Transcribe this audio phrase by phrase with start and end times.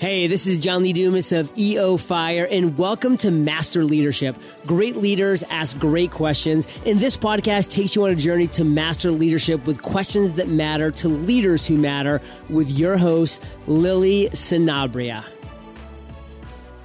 [0.00, 4.34] Hey, this is John Lee Dumas of EO Fire, and welcome to Master Leadership.
[4.64, 9.10] Great leaders ask great questions, and this podcast takes you on a journey to master
[9.10, 15.22] leadership with questions that matter to leaders who matter with your host, Lily Sinabria.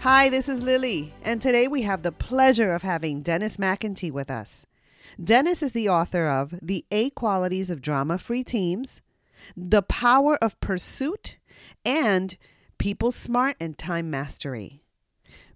[0.01, 4.29] Hi, this is Lily, and today we have the pleasure of having Dennis McIntee with
[4.29, 4.65] us.
[5.23, 9.01] Dennis is the author of The Eight Qualities of Drama Free Teams,
[9.55, 11.37] The Power of Pursuit,
[11.85, 12.35] and
[12.77, 14.81] People Smart and Time Mastery.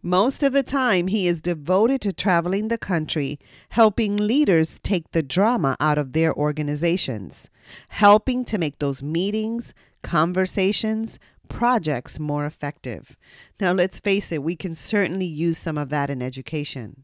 [0.01, 3.37] Most of the time, he is devoted to traveling the country,
[3.69, 7.49] helping leaders take the drama out of their organizations,
[7.89, 11.19] helping to make those meetings, conversations,
[11.49, 13.17] projects more effective.
[13.59, 17.03] Now, let's face it, we can certainly use some of that in education.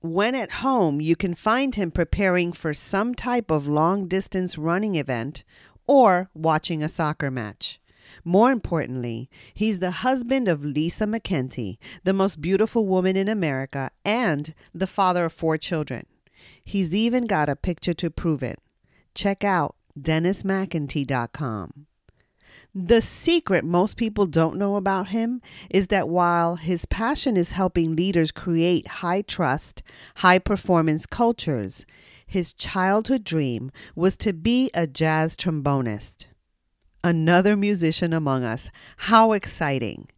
[0.00, 4.94] When at home, you can find him preparing for some type of long distance running
[4.94, 5.42] event
[5.86, 7.80] or watching a soccer match.
[8.24, 14.54] More importantly, he's the husband of Lisa McIntee, the most beautiful woman in America, and
[14.72, 16.06] the father of four children.
[16.64, 18.58] He's even got a picture to prove it.
[19.14, 21.86] Check out DennisMcIntee.com.
[22.74, 27.94] The secret most people don't know about him is that while his passion is helping
[27.94, 29.82] leaders create high trust,
[30.16, 31.84] high performance cultures,
[32.26, 36.24] his childhood dream was to be a jazz trombonist.
[37.04, 38.70] Another musician among us.
[38.96, 40.08] How exciting!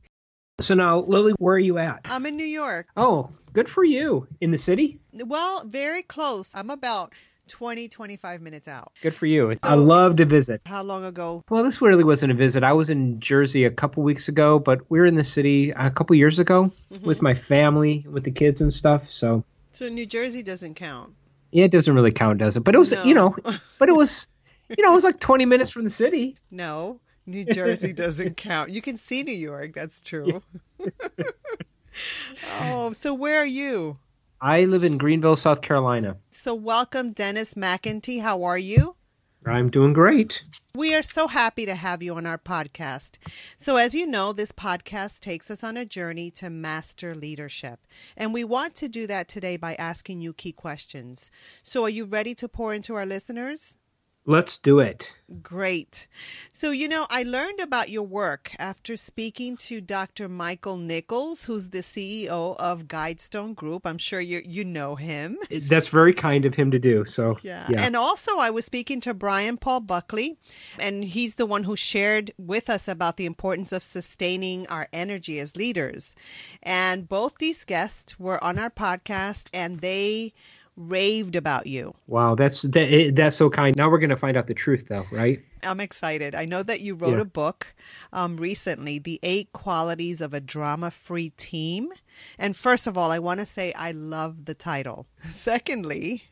[0.61, 2.03] So now, Lily, where are you at?
[2.05, 2.87] I'm in New York.
[2.97, 4.29] Oh, good for you.
[4.41, 5.01] In the city?
[5.13, 6.55] Well, very close.
[6.55, 7.13] I'm about
[7.49, 8.93] 20, 25 minutes out.
[9.03, 9.57] Good for you.
[9.63, 10.61] I love to visit.
[10.67, 11.43] How long ago?
[11.51, 12.63] Well, this really wasn't a visit.
[12.63, 15.91] I was in Jersey a couple weeks ago, but we were in the city a
[15.91, 17.07] couple years ago Mm-hmm.
[17.07, 19.11] with my family, with the kids and stuff.
[19.11, 21.15] So, So New Jersey doesn't count.
[21.51, 22.61] yeah, it doesn't really count, does it?
[22.61, 23.03] But it was, No.
[23.05, 23.35] you know,
[23.81, 24.29] but it was,
[24.69, 26.37] you know, it was like 20 minutes from the city.
[26.51, 28.71] No, New Jersey doesn't count.
[28.71, 29.75] You can see New York.
[29.75, 30.43] That's true.
[32.61, 33.99] oh, so where are you?
[34.41, 36.17] I live in Greenville, South Carolina.
[36.31, 38.21] So welcome, Dennis McIntee.
[38.21, 38.97] How are you?
[39.47, 40.43] I'm doing great.
[40.75, 43.19] We are so happy to have you on our podcast.
[43.59, 47.87] So, as you know, this podcast takes us on a journey to master leadership.
[48.17, 51.31] And we want to do that today by asking you key questions.
[51.63, 53.77] So, are you ready to pour into our listeners?
[54.27, 55.15] Let's do it.
[55.43, 56.07] Great.
[56.51, 60.29] So, you know, I learned about your work after speaking to Dr.
[60.29, 63.87] Michael Nichols, who's the CEO of Guidestone Group.
[63.87, 65.37] I'm sure you you know him.
[65.51, 67.05] That's very kind of him to do.
[67.05, 67.67] So, Yeah.
[67.69, 67.83] yeah.
[67.83, 70.39] And also, I was speaking to Brian Paul Buckley,
[70.79, 75.39] and he's the one who shared with us about the importance of sustaining our energy
[75.39, 76.15] as leaders.
[76.63, 80.33] And both these guests were on our podcast, and they
[80.77, 81.95] raved about you.
[82.07, 83.77] wow, that's that, that's so kind.
[83.77, 85.41] Now we're going to find out the truth, though, right?
[85.63, 86.35] I'm excited.
[86.35, 87.21] I know that you wrote Yeah.
[87.23, 87.69] a book
[88.13, 91.91] um, recently, The Eight Qualities of a Drama Free Team.
[92.39, 95.07] And first of all, I want to say I love the title.
[95.31, 96.25] Secondly,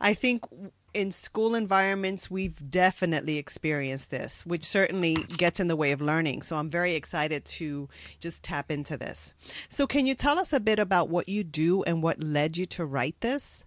[0.00, 0.44] I think
[0.92, 6.42] in school environments, we've definitely experienced this, which certainly gets in the way of learning.
[6.42, 7.88] So I'm very excited to
[8.18, 9.32] just tap into this.
[9.68, 12.66] So, can you tell us a bit about what you do and what led you
[12.66, 13.62] to write this?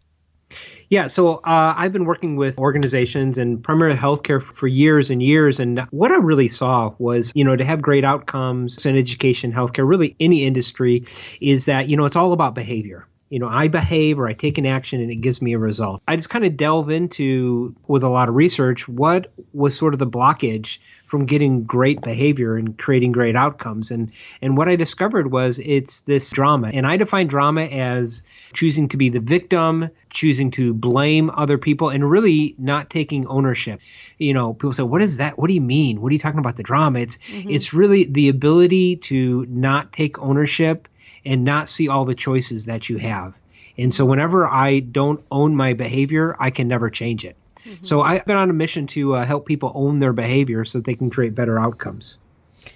[0.89, 5.59] Yeah, so uh, I've been working with organizations and primary healthcare for years and years.
[5.59, 9.87] And what I really saw was, you know, to have great outcomes in education, healthcare,
[9.87, 11.05] really any industry,
[11.41, 13.07] is that, you know, it's all about behavior.
[13.29, 16.03] You know, I behave or I take an action and it gives me a result.
[16.07, 19.99] I just kind of delve into, with a lot of research, what was sort of
[19.99, 20.77] the blockage
[21.13, 23.91] from getting great behavior and creating great outcomes.
[23.91, 26.71] And and what I discovered was it's this drama.
[26.73, 31.91] And I define drama as choosing to be the victim, choosing to blame other people,
[31.91, 33.79] and really not taking ownership.
[34.17, 35.37] You know, people say, "What is that?
[35.37, 36.01] What do you mean?
[36.01, 37.51] What are you talking about the drama?" It's mm-hmm.
[37.51, 40.87] it's really the ability to not take ownership
[41.23, 43.35] and not see all the choices that you have.
[43.77, 47.37] And so whenever I don't own my behavior, I can never change it.
[47.81, 50.95] So I've been on a mission to uh, help people own their behavior so they
[50.95, 52.17] can create better outcomes.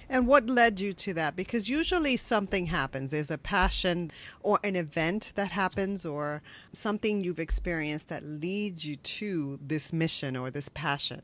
[0.08, 1.36] And what led you to that?
[1.36, 3.10] Because usually something happens.
[3.10, 4.10] There's a passion
[4.42, 6.42] or an event that happens or
[6.72, 11.22] something you've experienced that leads you to this mission or this passion.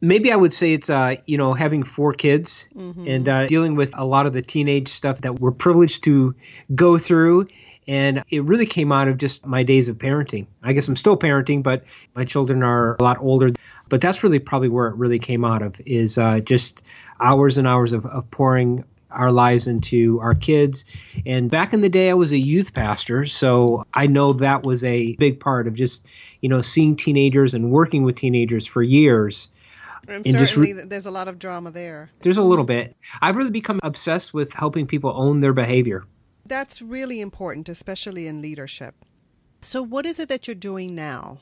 [0.00, 3.92] Maybe I would say it's uh, you know having four kids and uh, dealing with
[3.94, 6.34] a lot of the teenage stuff that we're privileged to
[6.74, 7.48] go through.
[7.90, 10.46] And it really came out of just my days of parenting.
[10.62, 11.82] I guess I'm still parenting, but
[12.14, 13.50] my children are a lot older.
[13.88, 16.82] But that's really probably where it really came out of is uh, just
[17.18, 20.84] hours and hours of, of pouring our lives into our kids.
[21.26, 24.84] And back in the day, I was a youth pastor, so I know that was
[24.84, 26.06] a big part of just,
[26.40, 29.48] you know, seeing teenagers and working with teenagers for years.
[30.06, 32.12] And, and certainly, re- there's a lot of drama there.
[32.22, 32.96] There's a little bit.
[33.20, 36.04] I've really become obsessed with helping people own their behavior.
[36.50, 38.96] That's really important, especially in leadership.
[39.62, 41.38] So, what is it that you're doing now?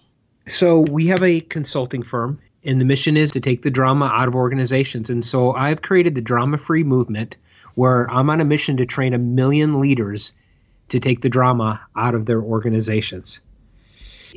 [0.46, 4.28] So, we have a consulting firm, and the mission is to take the drama out
[4.28, 5.08] of organizations.
[5.08, 7.36] And so, I've created the Drama Free Movement,
[7.74, 10.34] where I'm on a mission to train a million leaders
[10.90, 13.40] to take the drama out of their organizations.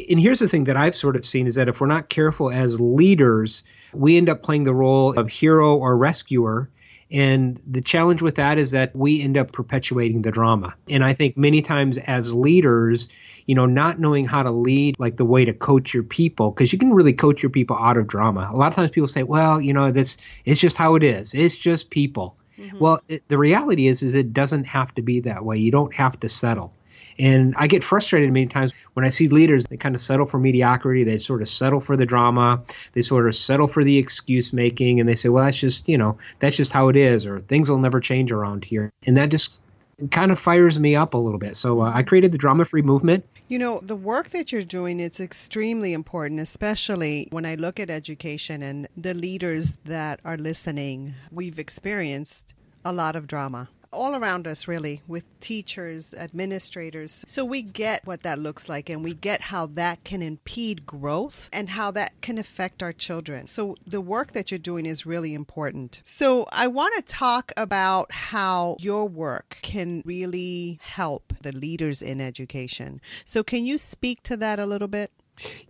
[0.09, 2.49] And here's the thing that I've sort of seen is that if we're not careful
[2.49, 6.69] as leaders, we end up playing the role of hero or rescuer.
[7.11, 10.73] And the challenge with that is that we end up perpetuating the drama.
[10.89, 13.09] And I think many times as leaders,
[13.45, 16.71] you know, not knowing how to lead, like the way to coach your people, because
[16.71, 18.49] you can really coach your people out of drama.
[18.51, 21.33] A lot of times people say, well, you know, this it's just how it is.
[21.33, 22.37] It's just people.
[22.57, 22.79] Mm-hmm.
[22.79, 25.57] Well, it, the reality is, is it doesn't have to be that way.
[25.57, 26.73] You don't have to settle.
[27.21, 30.39] And I get frustrated many times when I see leaders, they kind of settle for
[30.39, 31.03] mediocrity.
[31.03, 32.63] They sort of settle for the drama.
[32.93, 34.99] They sort of settle for the excuse making.
[34.99, 37.69] And they say, well, that's just, you know, that's just how it is, or things
[37.69, 38.91] will never change around here.
[39.05, 39.61] And that just
[40.09, 41.55] kind of fires me up a little bit.
[41.55, 43.23] So uh, I created the drama free movement.
[43.49, 47.91] You know, the work that you're doing it's extremely important, especially when I look at
[47.91, 51.13] education and the leaders that are listening.
[51.31, 57.23] We've experienced a lot of drama all around us, really, with teachers, administrators.
[57.27, 61.49] So we get what that looks like and we get how that can impede growth
[61.51, 63.47] and how that can affect our children.
[63.47, 66.01] So the work that you're doing is really important.
[66.05, 72.21] So I want to talk about how your work can really help the leaders in
[72.21, 73.01] education.
[73.25, 75.11] So can you speak to that a little bit?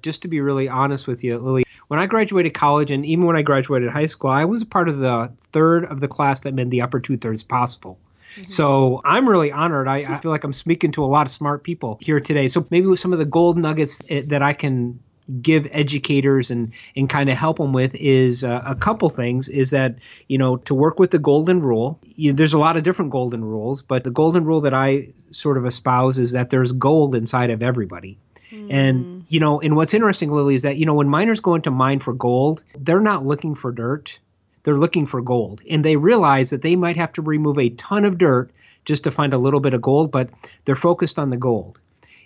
[0.01, 3.35] Just to be really honest with you, Lily, when I graduated college and even when
[3.35, 6.71] I graduated high school, I was part of the third of the class that made
[6.71, 7.97] the upper two thirds possible.
[8.35, 8.43] Mm-hmm.
[8.49, 9.87] So I'm really honored.
[9.87, 12.47] I, I, feel like I'm speaking to a lot of smart people here today.
[12.47, 14.99] So maybe with some of the gold nuggets eh, that I can
[15.41, 19.69] give educators and and kind of help them with is uh, a couple things is
[19.69, 19.95] that
[20.27, 23.43] you know to work with the golden rule you, there's a lot of different golden
[23.43, 27.49] rules but the golden rule that i sort of espouse is that there's gold inside
[27.49, 28.17] of everybody
[28.49, 28.67] mm.
[28.71, 31.71] and you know and what's interesting lily is that you know when miners go into
[31.71, 34.19] mine for gold they're not looking for dirt
[34.63, 35.61] they're looking for gold.
[35.69, 38.51] And they realize that they might have to remove a ton of dirt
[38.85, 40.29] just to find a little bit of gold, but
[40.65, 41.79] they're focused on the gold.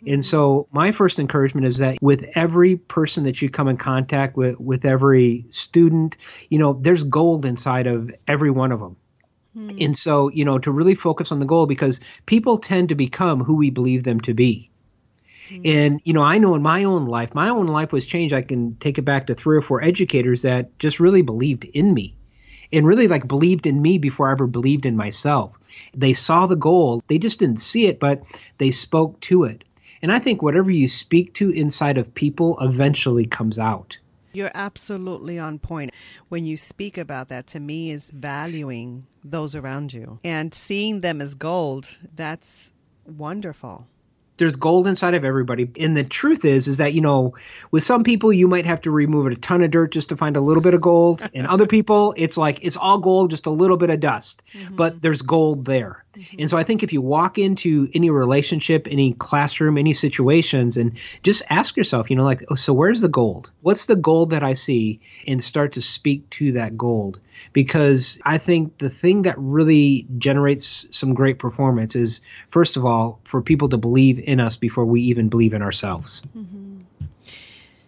[0.08, 4.38] And so my first encouragement is that with every person that you come in contact
[4.38, 6.18] with, with every student,
[6.50, 8.98] you know, there's gold inside of every one of them.
[9.58, 9.86] Mm.
[9.86, 13.44] And so, you know, to really focus on the goal because people tend to become
[13.44, 14.70] who we believe them to be.
[15.50, 15.62] Mm.
[15.66, 18.34] And, you know, I know in my own life, my own life was changed.
[18.34, 21.94] I can take it back to three or four educators that just really believed in
[21.94, 22.15] me
[22.78, 25.58] and really like believed in me before I ever believed in myself.
[25.94, 28.24] They saw the goal, they just didn't see it, but
[28.58, 29.64] they spoke to it.
[30.02, 33.98] And I think whatever you speak to inside of people eventually comes out.
[34.34, 35.94] You're absolutely on point.
[36.28, 41.22] When you speak about that, to me, is valuing those around you and seeing them
[41.22, 41.98] as gold.
[42.14, 42.74] That's
[43.06, 43.88] wonderful
[44.38, 45.70] there's gold inside of everybody.
[45.80, 47.36] And the truth is is that you know
[47.72, 50.38] with some people you might have to remove a ton of dirt just to find
[50.38, 51.24] a little bit of gold.
[51.36, 54.42] And other people it's like it's all gold just a little bit of dust.
[54.54, 54.76] Mm-hmm.
[54.76, 56.06] but there's gold there.
[56.14, 56.36] Mm-hmm.
[56.40, 60.98] and so i think if you walk into any relationship any classroom any situations and
[61.24, 63.52] just ask yourself you know like oh, so where's the gold?
[63.62, 65.02] What's the gold that i see?
[65.28, 67.20] And start to speak to that gold
[67.54, 73.20] because I think the thing that really generates some great performance is, first of all,
[73.24, 76.22] for people to believe in us before we even believe in ourselves.
[76.38, 76.80] Mm-hmm.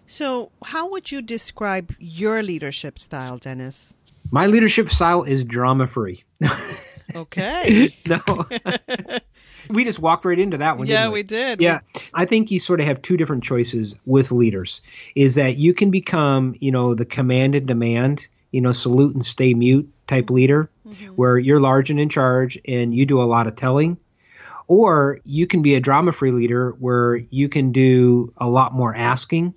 [0.05, 3.93] So, how would you describe your leadership style, Dennis?
[4.31, 6.23] My leadership style is drama free.
[7.15, 7.93] okay.
[8.07, 8.21] no.
[9.69, 10.87] we just walked right into that one.
[10.87, 11.13] Yeah, we?
[11.13, 11.23] we?
[11.23, 11.61] did.
[11.61, 11.79] Yeah,
[12.13, 14.81] I think you sort of have two different choices with leaders.
[15.15, 19.25] Is that you can become, you know, the command and demand, you know, salute and
[19.25, 21.07] stay mute type leader, mm-hmm.
[21.07, 23.97] where you're large and in charge and you do a lot of telling.
[24.67, 28.93] Or you can be a drama free leader where you can do a lot more
[28.93, 29.53] asking.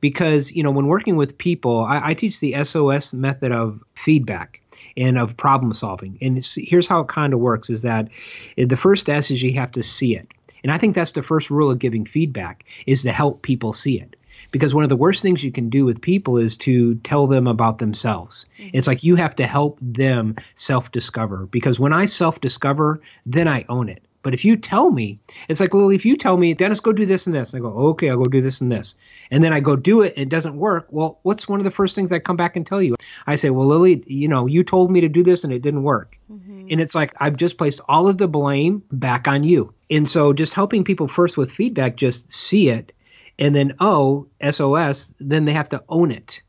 [0.00, 4.60] Because, you know, when working with people, I, I teach the SOS method of feedback
[4.96, 6.18] and of problem solving.
[6.20, 8.08] And here's how it kind of works is that
[8.56, 10.28] the first S is you have to see it.
[10.62, 14.00] And I think that's the first rule of giving feedback is to help people see
[14.00, 14.16] it
[14.54, 17.48] because one of the worst things you can do with people is to tell them
[17.48, 18.46] about themselves.
[18.56, 18.70] Mm-hmm.
[18.74, 23.48] It's like you have to help them self discover because when I self discover, then
[23.48, 24.04] I own it.
[24.22, 25.18] But if you tell me,
[25.48, 27.68] it's like, Lily, if you tell me, Dennis, go do this and this, and I
[27.68, 28.94] go, okay, I'll go do this and this.
[29.28, 30.86] And then I go do it, and it doesn't work.
[30.88, 32.94] Well, what's one of the first things I come back and tell you?
[33.26, 35.82] I say, well, Lily, you know, you told me to do this and it didn't
[35.82, 36.16] work.
[36.32, 36.68] Mm-hmm.
[36.70, 39.74] And it's like, I've just placed all of the blame back on you.
[39.90, 42.94] And so just helping people first with feedback, just see it.
[43.38, 46.42] And then, oh, SOS, then they have to own it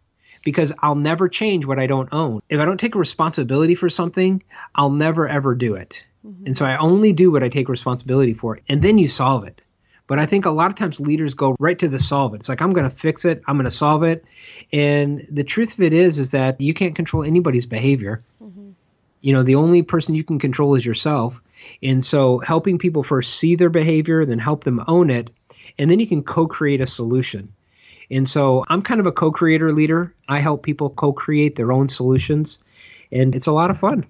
[0.46, 2.42] because I'll never change what I don't own.
[2.48, 6.06] If I don't take responsibility for something, I'll never ever do it.
[6.26, 6.46] Mm-hmm.
[6.46, 9.62] And so I only do what I take responsibility for, and then you solve it.
[10.08, 12.38] But I think a lot of times leaders go right to the solve it.
[12.38, 14.24] It's like I'm going to fix it, I'm going to solve it,
[14.72, 18.24] and the truth of it is, is that you can't control anybody's behavior.
[18.42, 18.70] Mm-hmm.
[19.22, 21.42] You know, the only person you can control is yourself.
[21.82, 25.32] And so helping people first see their behavior, then help them own it,
[25.78, 27.54] and then you can co-create a solution.
[28.12, 30.14] And so I'm kind of a co creator leader.
[30.28, 32.60] I help people co create their own solutions,
[33.12, 34.06] and it's a lot of fun.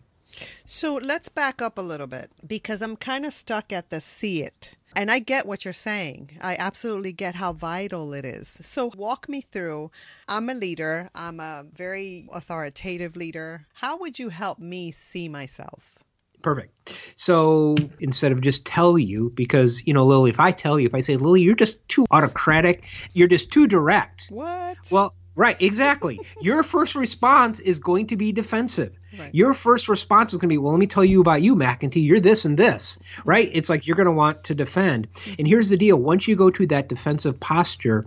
[0.66, 4.44] So let's back up a little bit because I'm kind of stuck at the see
[4.44, 4.76] it.
[4.98, 6.38] And I get what you're saying.
[6.42, 8.58] I absolutely get how vital it is.
[8.62, 9.92] So, walk me through.
[10.26, 13.68] I'm a leader, I'm a very authoritative leader.
[13.74, 16.00] How would you help me see myself?
[16.46, 16.94] Perfect.
[17.16, 20.94] So instead of just tell you, because, you know, Lily, if I tell you, if
[20.94, 24.28] I say, Lily, you're just too autocratic, you're just too direct.
[24.30, 24.78] What?
[24.92, 26.22] Well, right, exactly.
[26.40, 28.96] Your first response is going to be defensive.
[29.18, 29.34] Right.
[29.34, 32.06] Your first response is going to be, well, let me tell you about you, McIntee.
[32.06, 33.50] You're this and this, right?
[33.52, 35.12] It's like you're going to want to defend.
[35.12, 35.36] Mm-hmm.
[35.40, 38.06] And here's the deal once you go to that defensive posture,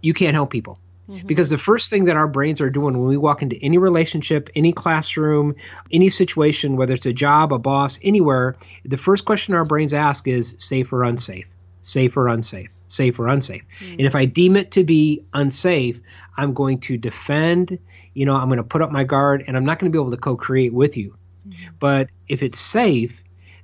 [0.00, 0.78] you can't help people.
[1.12, 1.26] Mm-hmm.
[1.26, 4.48] Because the first thing that our brains are doing when we walk into any relationship,
[4.54, 5.56] any classroom,
[5.90, 10.26] any situation, whether it's a job, a boss, anywhere, the first question our brains ask
[10.26, 11.46] is safe or unsafe,
[11.82, 13.62] safe or unsafe, safe or unsafe.
[13.78, 13.92] Mm-hmm.
[13.92, 16.00] And if I deem it to be unsafe,
[16.36, 17.78] I'm going to defend,
[18.14, 20.00] you know, I'm going to put up my guard and I'm not going to be
[20.00, 21.16] able to co create with you.
[21.46, 21.74] Mm-hmm.
[21.78, 23.21] But if it's safe,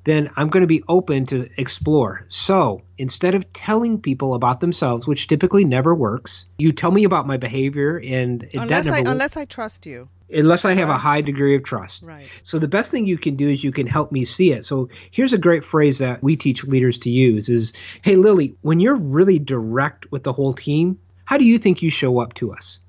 [0.08, 2.24] then I'm going to be open to explore.
[2.28, 7.26] So instead of telling people about themselves, which typically never works, you tell me about
[7.26, 10.08] my behavior, and unless I, unless I trust you.
[10.30, 10.94] Unless I have right.
[10.94, 12.04] a high degree of trust.
[12.04, 12.28] Right.
[12.42, 14.64] So the best thing you can do is you can help me see it.
[14.64, 17.72] So here's a great phrase that we teach leaders to use is,
[18.02, 21.90] "Hey Lily, when you're really direct with the whole team, how do you think you
[21.90, 22.80] show up to us?"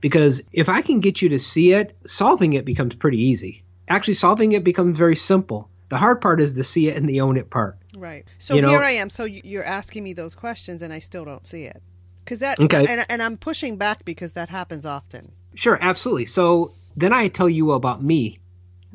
[0.00, 3.62] Because if I can get you to see it, solving it becomes pretty easy.
[3.88, 7.20] Actually, solving it becomes very simple the hard part is the see it and the
[7.20, 7.78] own it part.
[7.96, 8.26] Right.
[8.38, 8.86] So you here know?
[8.86, 9.10] I am.
[9.10, 11.82] So you're asking me those questions, and I still don't see it.
[12.24, 12.84] Because that, okay.
[12.88, 15.30] and, and I'm pushing back because that happens often.
[15.54, 16.26] Sure, absolutely.
[16.26, 18.40] So then I tell you about me.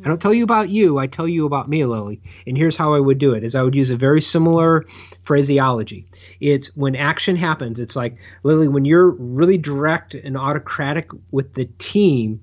[0.03, 0.97] I don't tell you about you.
[0.97, 2.21] I tell you about me, Lily.
[2.47, 4.85] And here's how I would do it: is I would use a very similar
[5.23, 6.07] phraseology.
[6.39, 7.79] It's when action happens.
[7.79, 12.41] It's like Lily, when you're really direct and autocratic with the team.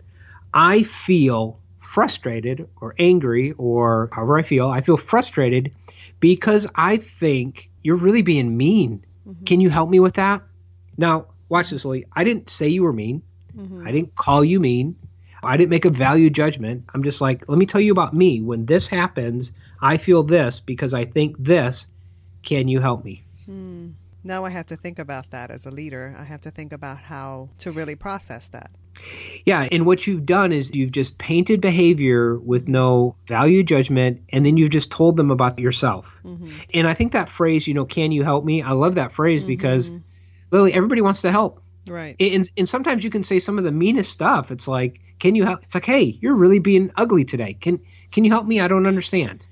[0.54, 1.60] I feel
[1.98, 5.72] frustrated or angry or however I feel, I feel frustrated
[6.20, 9.04] because I think you're really being mean.
[9.28, 9.42] Mm-hmm.
[9.42, 10.44] Can you help me with that?
[10.96, 12.04] Now, watch this, Lily.
[12.12, 13.22] I didn't say you were mean.
[13.56, 13.84] Mm-hmm.
[13.84, 14.94] I didn't call you mean.
[15.42, 16.84] I didn't make a value judgment.
[16.94, 18.42] I'm just like, let me tell you about me.
[18.42, 19.52] When this happens,
[19.82, 21.88] I feel this because I think this.
[22.44, 23.24] Can you help me?
[23.50, 23.94] Mm.
[24.24, 26.14] Now I have to think about that as a leader.
[26.18, 28.70] I have to think about how to really process that.
[29.44, 34.44] Yeah, and what you've done is you've just painted behavior with no value judgment, and
[34.44, 36.20] then you've just told them about yourself.
[36.24, 36.50] Mm-hmm.
[36.74, 38.60] And I think that phrase, you know, can you help me?
[38.62, 39.48] I love that phrase mm-hmm.
[39.48, 39.92] because,
[40.50, 41.62] Lily, everybody wants to help.
[41.88, 42.16] Right.
[42.18, 44.50] And, and sometimes you can say some of the meanest stuff.
[44.50, 45.62] It's like, can you help?
[45.62, 47.54] It's like, hey, you're really being ugly today.
[47.54, 48.60] Can can you help me?
[48.60, 49.46] I don't understand.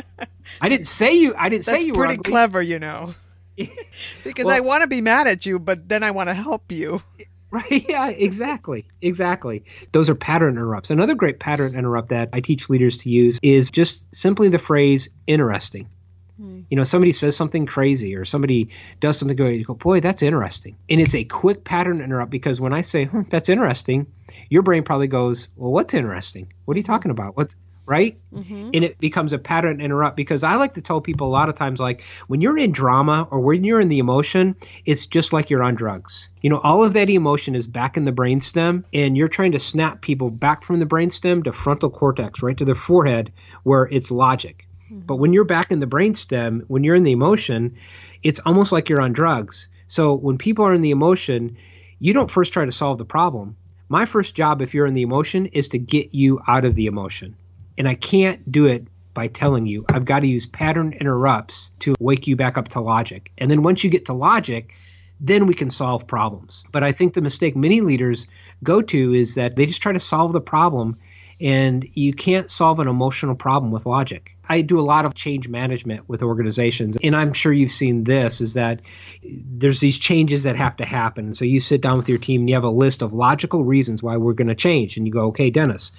[0.60, 1.34] I didn't say you.
[1.36, 3.14] I didn't That's say you were pretty clever, you know.
[4.24, 6.72] because well, I want to be mad at you, but then I want to help
[6.72, 7.02] you.
[7.52, 7.84] Right.
[7.86, 8.86] Yeah, exactly.
[9.02, 9.64] Exactly.
[9.92, 10.88] Those are pattern interrupts.
[10.88, 15.10] Another great pattern interrupt that I teach leaders to use is just simply the phrase
[15.26, 15.90] interesting.
[16.38, 16.62] Hmm.
[16.70, 20.22] You know, somebody says something crazy or somebody does something good, you go, boy, that's
[20.22, 20.76] interesting.
[20.88, 24.06] And it's a quick pattern interrupt because when I say, hmm, that's interesting,
[24.48, 26.54] your brain probably goes, well, what's interesting?
[26.64, 27.36] What are you talking about?
[27.36, 28.18] What's right?
[28.32, 28.70] Mm-hmm.
[28.74, 31.56] And it becomes a pattern interrupt because I like to tell people a lot of
[31.56, 35.50] times, like when you're in drama or when you're in the emotion, it's just like
[35.50, 36.28] you're on drugs.
[36.40, 39.60] You know, all of that emotion is back in the brainstem, and you're trying to
[39.60, 44.10] snap people back from the brainstem to frontal cortex, right to their forehead, where it's
[44.10, 44.66] logic.
[44.86, 45.00] Mm-hmm.
[45.00, 47.76] But when you're back in the brainstem, when you're in the emotion,
[48.22, 49.68] it's almost like you're on drugs.
[49.86, 51.56] So when people are in the emotion,
[51.98, 53.56] you don't first try to solve the problem.
[53.88, 56.86] My first job, if you're in the emotion, is to get you out of the
[56.86, 57.36] emotion.
[57.82, 59.84] And I can't do it by telling you.
[59.88, 63.32] I've got to use pattern interrupts to wake you back up to logic.
[63.36, 64.72] And then once you get to logic,
[65.18, 66.62] then we can solve problems.
[66.70, 68.28] But I think the mistake many leaders
[68.62, 70.98] go to is that they just try to solve the problem
[71.40, 74.36] and you can't solve an emotional problem with logic.
[74.48, 78.40] I do a lot of change management with organizations, and I'm sure you've seen this
[78.40, 78.82] is that
[79.24, 81.34] there's these changes that have to happen.
[81.34, 84.04] So you sit down with your team and you have a list of logical reasons
[84.04, 84.96] why we're going to change.
[84.96, 85.90] And you go, okay, Dennis,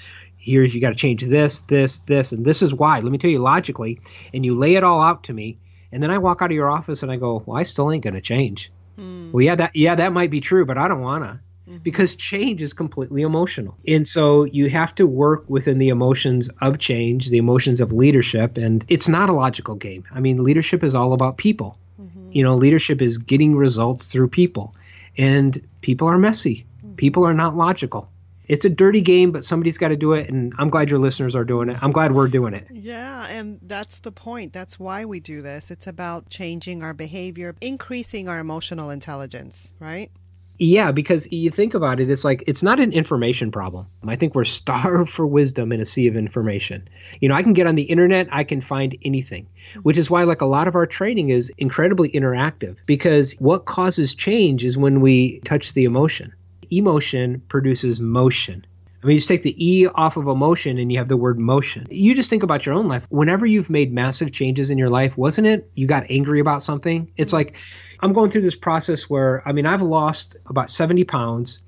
[0.44, 3.00] here's you got to change this, this, this, and this is why.
[3.00, 4.02] Let me tell you logically.
[4.34, 5.58] And you lay it all out to me.
[5.92, 8.04] And then I walk out of your office and I go, well, I still ain't
[8.04, 8.72] going to change.
[8.98, 9.32] Mm.
[9.32, 11.42] Well, yeah, that yeah, that might be true, but I don't wanna.
[11.68, 11.78] Mm-hmm.
[11.78, 13.78] Because change is completely emotional.
[13.88, 18.58] And so you have to work within the emotions of change, the emotions of leadership.
[18.58, 20.04] And it's not a logical game.
[20.14, 21.78] I mean, leadership is all about people.
[22.00, 22.32] Mm-hmm.
[22.34, 24.76] You know, leadership is getting results through people.
[25.18, 26.96] And people are messy, mm-hmm.
[26.96, 28.10] people are not logical
[28.48, 30.30] it's a dirty game, but somebody's got to do it.
[30.30, 31.78] And I'm glad your listeners are doing it.
[31.82, 32.68] I'm glad we're doing it.
[32.72, 33.26] Yeah.
[33.28, 34.54] And that's the point.
[34.54, 35.72] That's why we do this.
[35.72, 40.12] It's about changing our behavior, increasing our emotional intelligence, right?
[40.60, 43.88] Yeah, because you think about it, it's like it's not an information problem.
[44.08, 46.88] I think we're starved for wisdom in a sea of information.
[47.20, 49.50] You know, I can get on the internet, I can find anything,
[49.82, 54.14] which is why, like, a lot of our training is incredibly interactive because what causes
[54.14, 56.34] change is when we touch the emotion.
[56.72, 58.66] Emotion produces motion.
[59.02, 61.38] I mean, you just take the E off of emotion and you have the word
[61.38, 61.88] motion.
[61.90, 63.06] You just think about your own life.
[63.10, 65.70] Whenever you've made massive changes in your life, wasn't it?
[65.76, 67.12] You got angry about something.
[67.18, 67.56] It's like
[68.00, 71.60] I'm going through this process where, I mean, I've lost about 70 pounds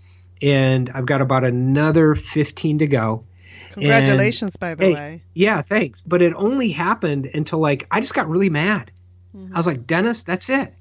[0.42, 3.26] and I've got about another 15 to go.
[3.72, 5.22] Congratulations, and, by the hey, way.
[5.34, 6.00] Yeah, thanks.
[6.00, 8.92] But it only happened until like I just got really mad.
[9.36, 9.54] Mm-hmm.
[9.54, 10.74] I was like, Dennis, that's it.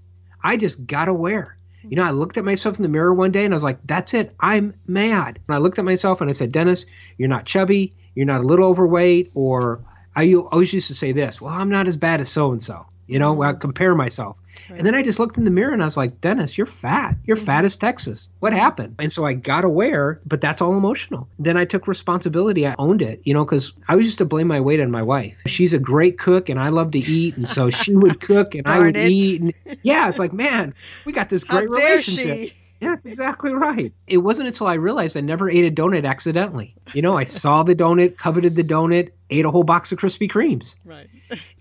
[0.42, 1.56] I just got wear.
[1.88, 3.78] You know, I looked at myself in the mirror one day and I was like,
[3.84, 4.34] that's it.
[4.40, 5.38] I'm mad.
[5.46, 6.86] And I looked at myself and I said, Dennis,
[7.18, 7.94] you're not chubby.
[8.14, 9.30] You're not a little overweight.
[9.34, 9.80] Or
[10.14, 12.86] I always used to say this, well, I'm not as bad as so and so.
[13.06, 14.36] You know, I compare myself.
[14.68, 14.78] Right.
[14.78, 17.16] And then I just looked in the mirror and I was like, Dennis, you're fat.
[17.24, 17.46] You're mm-hmm.
[17.46, 18.28] fat as Texas.
[18.40, 18.96] What happened?
[18.98, 21.28] And so I got aware, but that's all emotional.
[21.38, 22.66] Then I took responsibility.
[22.66, 25.02] I owned it, you know, because I was used to blame my weight on my
[25.02, 25.36] wife.
[25.46, 27.36] She's a great cook and I love to eat.
[27.36, 29.10] And so she would cook and I would it.
[29.10, 29.40] eat.
[29.40, 32.38] And yeah, it's like, man, we got this great relationship.
[32.50, 32.54] She?
[32.84, 33.92] Yeah, that's exactly right.
[34.06, 36.74] It wasn't until I realized I never ate a donut accidentally.
[36.92, 40.30] You know, I saw the donut, coveted the donut, ate a whole box of Krispy
[40.30, 40.74] Kremes.
[40.84, 41.08] Right.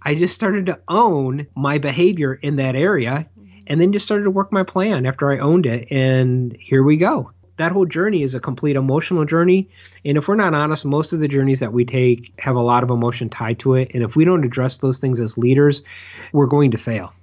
[0.02, 3.64] I just started to own my behavior in that area mm-hmm.
[3.68, 5.88] and then just started to work my plan after I owned it.
[5.92, 7.32] And here we go.
[7.58, 9.70] That whole journey is a complete emotional journey.
[10.04, 12.84] And if we're not honest, most of the journeys that we take have a lot
[12.84, 13.92] of emotion tied to it.
[13.94, 15.84] And if we don't address those things as leaders,
[16.32, 17.14] we're going to fail.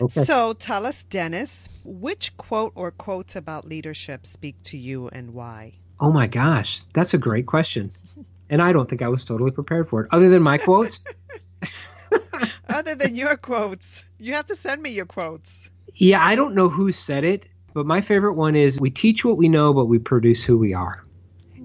[0.00, 0.24] Okay.
[0.24, 5.74] So tell us, Dennis, which quote or quotes about leadership speak to you and why?
[6.00, 7.92] Oh my gosh, that's a great question.
[8.48, 10.08] And I don't think I was totally prepared for it.
[10.12, 11.04] Other than my quotes?
[12.70, 14.02] Other than your quotes.
[14.18, 15.62] You have to send me your quotes.
[15.92, 19.36] Yeah, I don't know who said it, but my favorite one is we teach what
[19.36, 21.04] we know, but we produce who we are.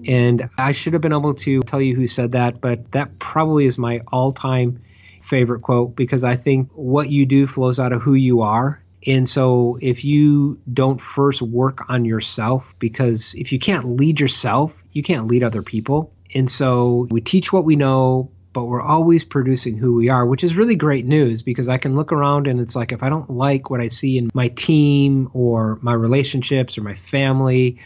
[0.06, 3.66] And I should have been able to tell you who said that, but that probably
[3.66, 4.82] is my all time
[5.22, 8.82] favorite quote because I think what you do flows out of who you are.
[9.06, 14.76] And so if you don't first work on yourself, because if you can't lead yourself,
[14.92, 16.12] you can't lead other people.
[16.34, 20.44] And so we teach what we know, but we're always producing who we are, which
[20.44, 23.30] is really great news because I can look around and it's like if I don't
[23.30, 27.78] like what I see in my team or my relationships or my family,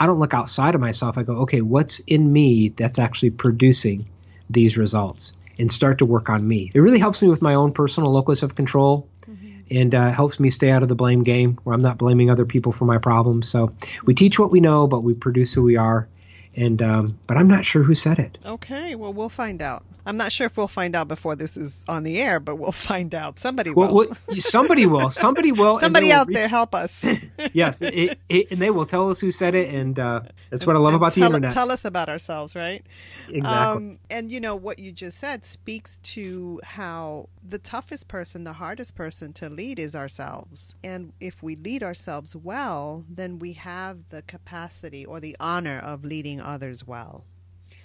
[0.00, 1.18] I don't look outside of myself.
[1.18, 4.08] I go, okay, what's in me that's actually producing
[4.48, 6.70] these results and start to work on me.
[6.74, 9.58] It really helps me with my own personal locus of control mm-hmm.
[9.70, 12.46] and uh, helps me stay out of the blame game where I'm not blaming other
[12.46, 13.48] people for my problems.
[13.48, 16.08] So we teach what we know, but we produce who we are.
[16.56, 18.38] And um, but I'm not sure who said it.
[18.44, 19.84] Okay, well we'll find out.
[20.06, 22.72] I'm not sure if we'll find out before this is on the air, but we'll
[22.90, 23.38] find out.
[23.38, 23.94] Somebody will.
[23.94, 25.10] Well, somebody will.
[25.20, 25.78] Somebody will.
[25.78, 26.34] somebody out reach...
[26.34, 27.04] there help us.
[27.52, 30.76] yes, it, it, and they will tell us who said it, and uh, that's what
[30.76, 31.52] I love about tell, the internet.
[31.52, 32.84] Tell us about ourselves, right?
[33.28, 33.86] Exactly.
[33.86, 38.54] Um, and you know what you just said speaks to how the toughest person, the
[38.54, 40.74] hardest person to lead is ourselves.
[40.84, 46.04] And if we lead ourselves well, then we have the capacity or the honor of
[46.04, 47.24] leading others well.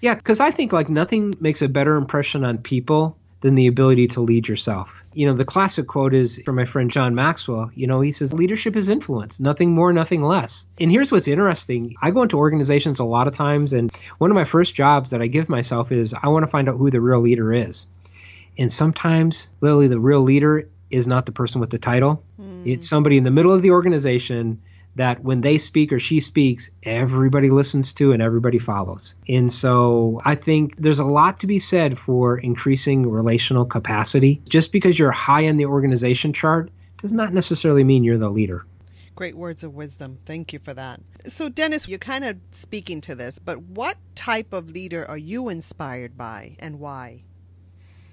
[0.02, 4.08] Yeah, because I think like nothing makes a better impression on people than the ability
[4.08, 5.04] to lead yourself.
[5.14, 7.70] You know, the classic quote is from my friend John Maxwell.
[7.76, 10.68] You know, he says, leadership is influence, nothing more, nothing less.
[10.80, 14.36] And here's what's interesting I go into organizations a lot of times, and one of
[14.36, 17.00] my first jobs that I give myself is I want to find out who the
[17.00, 17.86] real leader is.
[18.58, 22.64] And sometimes, literally, the real leader is not the person with the title, mm.
[22.66, 24.62] it's somebody in the middle of the organization
[24.96, 29.16] that when they speak or she speaks, everybody listens to and everybody follows.
[29.28, 34.42] And so I think there's a lot to be said for increasing relational capacity.
[34.48, 38.66] Just because you're high in the organization chart does not necessarily mean you're the leader.
[39.16, 40.18] Great words of wisdom.
[40.26, 41.02] Thank you for that.
[41.28, 45.48] So, Dennis, you're kind of speaking to this, but what type of leader are you
[45.50, 47.24] inspired by and why?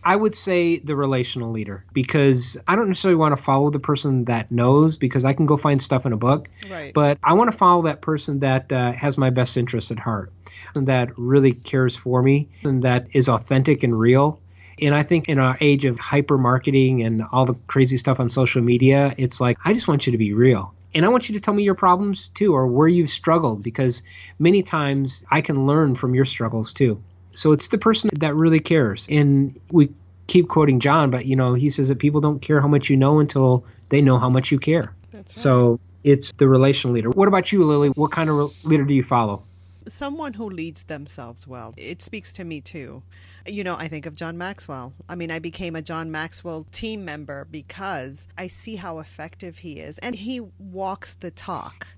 [0.04, 4.24] I would say the relational leader because I don't necessarily want to follow the person
[4.24, 6.48] that knows because I can go find stuff in a book.
[6.70, 6.92] Right.
[6.92, 10.32] But I want to follow that person that uh, has my best interests at heart
[10.74, 14.40] and that really cares for me and that is authentic and real.
[14.80, 18.28] And I think in our age of hyper marketing and all the crazy stuff on
[18.28, 20.74] social media, it's like, I just want you to be real.
[20.94, 24.02] And I want you to tell me your problems too, or where you've struggled, because
[24.38, 27.02] many times I can learn from your struggles too.
[27.34, 29.06] So it's the person that really cares.
[29.10, 29.90] And we
[30.26, 32.96] keep quoting John, but you know, he says that people don't care how much you
[32.96, 34.94] know until they know how much you care.
[35.10, 35.42] That's right.
[35.42, 37.10] So it's the relational leader.
[37.10, 37.88] What about you, Lily?
[37.90, 39.44] What kind of leader do you follow?
[39.88, 41.74] Someone who leads themselves well.
[41.76, 43.02] It speaks to me too.
[43.46, 44.92] You know, I think of John Maxwell.
[45.08, 49.80] I mean, I became a John Maxwell team member because I see how effective he
[49.80, 51.88] is and he walks the talk.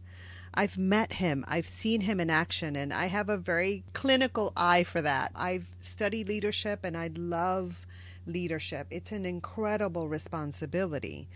[0.57, 4.85] I've met him, I've seen him in action, and I have a very clinical eye
[4.85, 5.33] for that.
[5.35, 7.85] I've studied leadership and I love
[8.27, 8.87] leadership.
[8.91, 11.29] It's an incredible responsibility.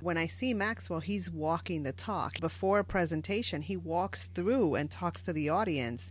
[0.00, 2.40] When I see Maxwell, he's walking the talk.
[2.40, 6.10] Before a presentation, he walks through and talks to the audience,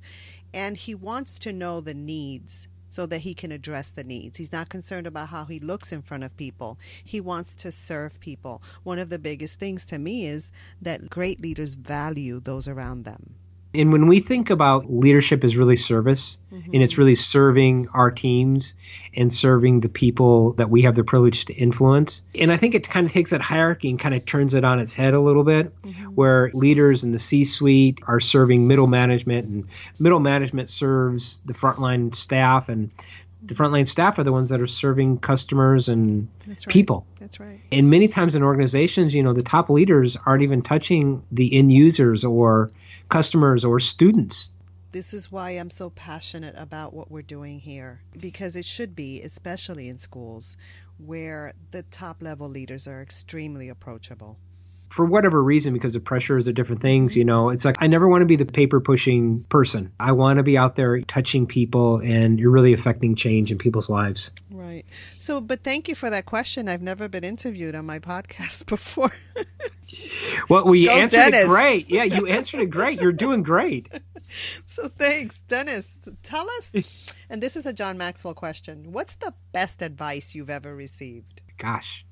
[0.53, 4.37] and he wants to know the needs so that he can address the needs.
[4.37, 6.77] He's not concerned about how he looks in front of people.
[7.01, 8.61] He wants to serve people.
[8.83, 10.51] One of the biggest things to me is
[10.81, 13.35] that great leaders value those around them.
[13.73, 16.71] And when we think about leadership as really service, mm-hmm.
[16.73, 18.73] and it's really serving our teams
[19.15, 22.21] and serving the people that we have the privilege to influence.
[22.35, 24.79] And I think it kind of takes that hierarchy and kind of turns it on
[24.79, 26.03] its head a little bit, mm-hmm.
[26.15, 29.65] where leaders in the C suite are serving middle management, and
[29.99, 32.91] middle management serves the frontline staff, and
[33.43, 36.73] the frontline staff are the ones that are serving customers and That's right.
[36.73, 37.07] people.
[37.19, 37.59] That's right.
[37.71, 41.71] And many times in organizations, you know, the top leaders aren't even touching the end
[41.71, 42.69] users or
[43.11, 44.49] customers or students.
[44.91, 49.21] This is why I'm so passionate about what we're doing here because it should be,
[49.21, 50.57] especially in schools
[50.97, 54.37] where the top level leaders are extremely approachable
[54.91, 58.07] for whatever reason, because of pressures or different things, you know, it's like I never
[58.07, 59.91] want to be the paper pushing person.
[59.99, 63.89] I want to be out there touching people and you're really affecting change in people's
[63.89, 64.31] lives.
[64.49, 64.85] Right.
[65.13, 66.67] So, but thank you for that question.
[66.67, 69.11] I've never been interviewed on my podcast before.
[70.49, 71.45] well, we Go answered Dennis.
[71.45, 71.89] it great.
[71.89, 73.01] Yeah, you answered it great.
[73.01, 73.87] You're doing great.
[74.65, 75.97] So thanks, Dennis.
[76.23, 76.71] Tell us,
[77.29, 78.93] and this is a John Maxwell question.
[78.93, 81.41] What's the best advice you've ever received?
[81.57, 82.05] Gosh,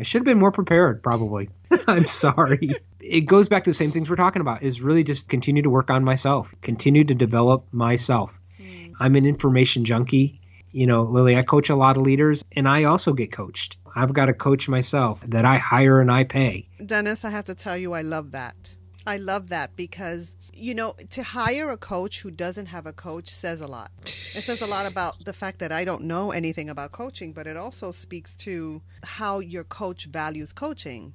[0.00, 1.50] I should have been more prepared, probably.
[1.86, 2.70] I'm sorry.
[3.00, 5.68] It goes back to the same things we're talking about is really just continue to
[5.68, 8.32] work on myself, continue to develop myself.
[8.58, 8.94] Mm.
[8.98, 10.40] I'm an information junkie.
[10.72, 13.76] You know, Lily, I coach a lot of leaders and I also get coached.
[13.94, 16.66] I've got a coach myself that I hire and I pay.
[16.84, 18.76] Dennis, I have to tell you, I love that.
[19.06, 23.28] I love that because, you know, to hire a coach who doesn't have a coach
[23.28, 23.90] says a lot.
[24.04, 27.46] It says a lot about the fact that I don't know anything about coaching, but
[27.46, 31.14] it also speaks to how your coach values coaching.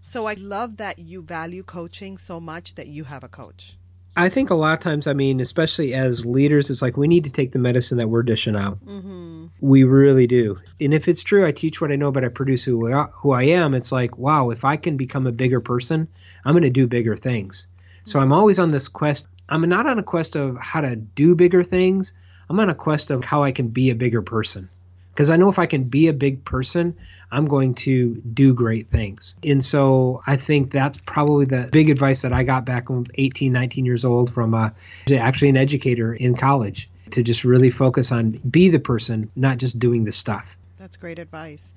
[0.00, 3.76] So I love that you value coaching so much that you have a coach.
[4.16, 7.24] I think a lot of times, I mean, especially as leaders, it's like we need
[7.24, 8.84] to take the medicine that we're dishing out.
[8.84, 9.46] Mm-hmm.
[9.60, 10.58] We really do.
[10.80, 13.32] And if it's true, I teach what I know, but I produce who I, who
[13.32, 13.74] I am.
[13.74, 16.06] It's like, wow, if I can become a bigger person,
[16.44, 17.66] I'm going to do bigger things.
[18.04, 19.26] So I'm always on this quest.
[19.48, 22.12] I'm not on a quest of how to do bigger things.
[22.48, 24.68] I'm on a quest of how I can be a bigger person.
[25.12, 26.96] Because I know if I can be a big person,
[27.30, 29.36] I'm going to do great things.
[29.44, 33.52] And so I think that's probably the big advice that I got back when 18,
[33.52, 34.70] 19 years old from uh,
[35.12, 39.78] actually an educator in college to just really focus on be the person, not just
[39.78, 40.56] doing the stuff.
[40.78, 41.72] That's great advice.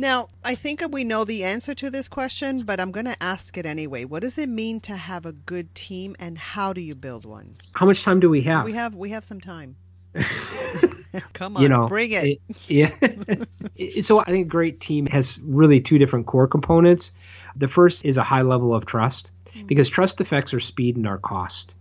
[0.00, 3.58] Now, I think we know the answer to this question, but I'm going to ask
[3.58, 4.04] it anyway.
[4.04, 7.56] What does it mean to have a good team and how do you build one?
[7.74, 8.64] How much time do we have?
[8.64, 9.74] We have we have some time.
[11.32, 12.24] Come on, you know, bring it.
[12.24, 14.00] it yeah.
[14.00, 17.12] so I think a great team has really two different core components.
[17.56, 19.66] The first is a high level of trust mm-hmm.
[19.66, 21.74] because trust affects our speed and our cost.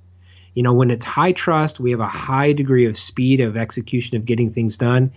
[0.58, 4.18] You know, when it's high trust, we have a high degree of speed of execution
[4.18, 5.12] of getting things done,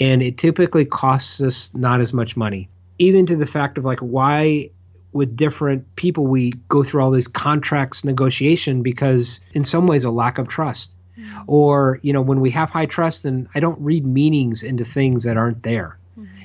[0.00, 2.70] and it typically costs us not as much money.
[2.98, 4.70] Even to the fact of like why
[5.12, 10.10] with different people we go through all these contracts negotiation because in some ways a
[10.10, 11.42] lack of trust mm-hmm.
[11.46, 15.24] or you know when we have high trust then i don't read meanings into things
[15.24, 15.98] that aren't there.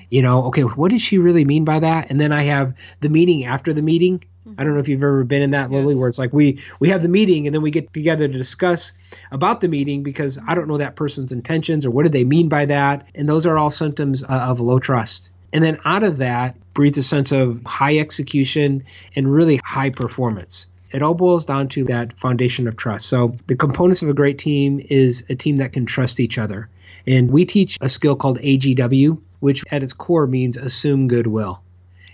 [0.09, 3.09] You know okay what did she really mean by that and then i have the
[3.09, 4.23] meeting after the meeting
[4.57, 6.89] I don't know if you've ever been in that, Lily, where it's like we we
[6.89, 8.91] have the meeting and then we get together to discuss
[9.31, 12.49] about the meeting because I don't know that person's intentions or what did they mean
[12.49, 15.29] by that, and those are all symptoms uh, of low trust.
[15.53, 20.67] And then out of that breeds a sense of high execution and really high performance.
[20.91, 23.07] It all boils down to that foundation of trust.
[23.07, 26.69] So the components of a great team is a team that can trust each other.
[27.07, 31.61] And we teach a skill called AGW, which at its core means assume goodwill.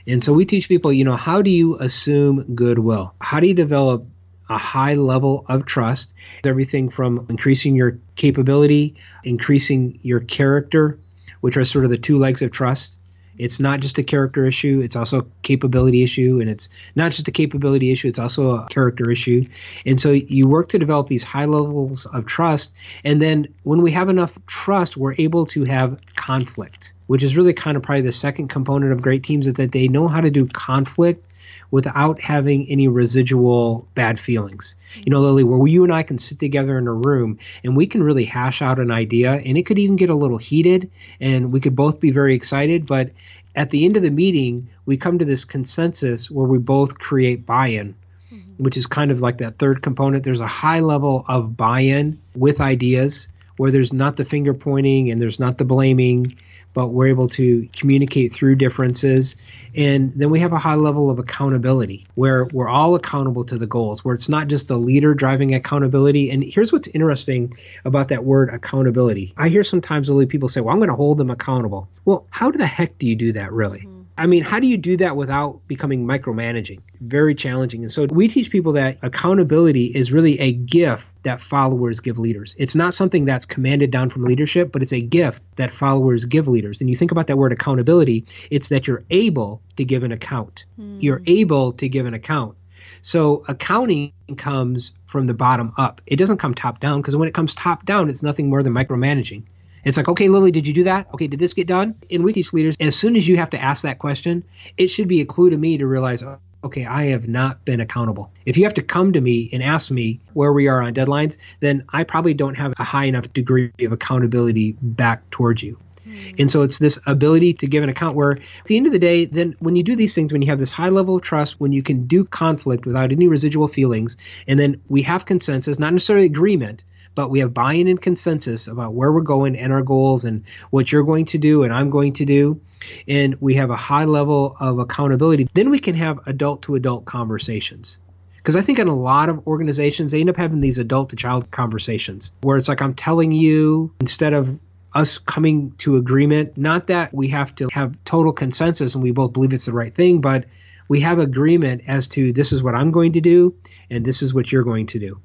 [0.08, 3.13] And so we teach people, you know, how do you assume goodwill?
[3.22, 4.06] How do you develop
[4.50, 6.13] a high level of trust?
[6.44, 10.98] Everything from increasing your capability, increasing your character,
[11.42, 12.98] which are sort of the two legs of trust,
[13.38, 16.39] it's not just a character issue, it's also a capability issue.
[16.41, 19.43] And it's not just a capability issue, it's also a character issue.
[19.86, 22.73] And so you work to develop these high levels of trust.
[23.04, 27.54] And then when we have enough trust, we're able to have conflict, which is really
[27.54, 30.30] kind of probably the second component of great teams is that they know how to
[30.30, 31.23] do conflict
[31.72, 34.76] without having any residual bad feelings.
[34.96, 37.88] You know, Lily, where you and I can sit together in a room and we
[37.88, 41.52] can really hash out an idea and it could even get a little heated and
[41.52, 43.12] we could both be very excited, but
[43.56, 47.46] at the end of the meeting, we come to this consensus where we both create
[47.46, 47.96] buy-in.
[48.32, 48.63] Mm-hmm.
[48.63, 50.26] Which is kind of like that third component.
[50.26, 55.10] There's a high level of buy in with ideas where there's not the finger pointing
[55.10, 56.38] and there's not the blaming
[56.78, 59.36] but we're able to communicate through differences.
[59.74, 63.66] And then we have a high level of accountability where we're all accountable to the
[63.66, 66.30] goals, where it's not just the leader driving accountability.
[66.30, 69.34] And here's what's interesting about that word accountability.
[69.36, 71.90] I hear sometimes only people say, well, I'm going to hold them accountable.
[72.06, 73.80] Well, how the heck do you do that really?
[73.80, 73.97] Mm-hmm.
[74.17, 76.82] I mean, how do you do that without becoming micromanaging?
[77.01, 77.84] Very challenging.
[77.84, 82.56] And so we teach people that accountability is really a gift that followers give leaders.
[82.58, 86.47] It's not something that's commanded down from leadership, but it's a gift that followers give
[86.47, 86.82] leaders.
[86.82, 90.65] And you think about that word accountability, it's that you're able to give an account.
[90.80, 91.01] Mm.
[91.01, 92.58] You're able to give an account.
[93.01, 96.01] So accounting comes from the bottom up.
[96.06, 98.73] It doesn't come top down because when it comes top down, it's nothing more than
[98.73, 99.43] micromanaging.
[99.88, 101.08] It's like, okay, Lily, did you do that?
[101.13, 101.95] Okay, did this get done?
[102.12, 104.43] And with these leaders, as soon as you have to ask that question,
[104.78, 106.23] it should be a clue to me to realize,
[106.63, 108.32] okay, I have not been accountable.
[108.45, 111.38] If you have to come to me and ask me where we are on deadlines,
[111.60, 115.80] then I probably don't have a high enough degree of accountability back towards you.
[116.04, 116.17] Hmm.
[116.39, 119.00] And so it's this ability to give an account where, at the end of the
[119.00, 121.60] day, then when you do these things, when you have this high level of trust,
[121.60, 125.93] when you can do conflict without any residual feelings, and then we have consensus, not
[125.93, 126.84] necessarily agreement,
[127.17, 130.91] but we have buy-in and consensus about where we're going and our goals and what
[130.91, 132.62] you're going to do and I'm going to do.
[133.08, 135.49] And we have a high level of accountability.
[135.51, 137.97] Then we can have adult to adult conversations.
[138.36, 141.15] Because I think in a lot of organizations they end up having these adult to
[141.15, 144.60] child conversations where it's like I'm telling you instead of
[144.93, 146.56] us coming to agreement.
[146.56, 149.93] Not that we have to have total consensus and we both believe it's the right
[149.93, 150.45] thing but
[150.88, 153.56] we have agreement as to this is what I'm going to do
[153.89, 155.19] and this is what you're going to do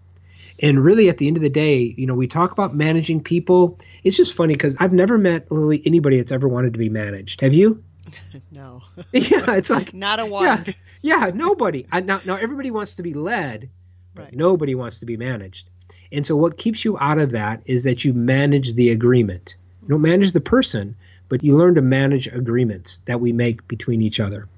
[0.61, 3.79] and really, at the end of the day, you know, we talk about managing people.
[4.05, 7.41] It's just funny because I've never met really anybody that's ever wanted to be managed.
[7.41, 7.83] Have you?
[8.51, 8.83] no.
[9.13, 10.45] yeah, it's like not a one.
[10.45, 11.87] Yeah, yeah nobody.
[11.91, 13.71] I, now, now everybody wants to be led,
[14.15, 14.35] but right.
[14.35, 15.69] nobody wants to be managed.
[16.11, 19.57] And so, what keeps you out of that is that you manage the agreement.
[19.83, 20.97] You don't manage the person,
[21.29, 24.49] but you learn to manage agreements that we make between each other.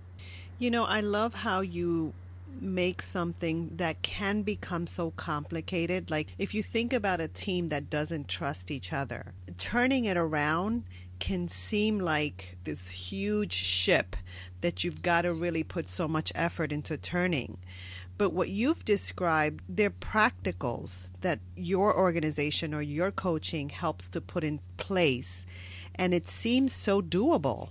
[0.59, 2.12] You know, I love how you
[2.60, 6.10] make something that can become so complicated.
[6.10, 10.84] Like if you think about a team that doesn't trust each other, turning it around
[11.18, 14.16] can seem like this huge ship
[14.60, 17.58] that you've got to really put so much effort into turning.
[18.16, 24.44] But what you've described, they're practicals that your organization or your coaching helps to put
[24.44, 25.46] in place
[25.94, 27.68] and it seems so doable.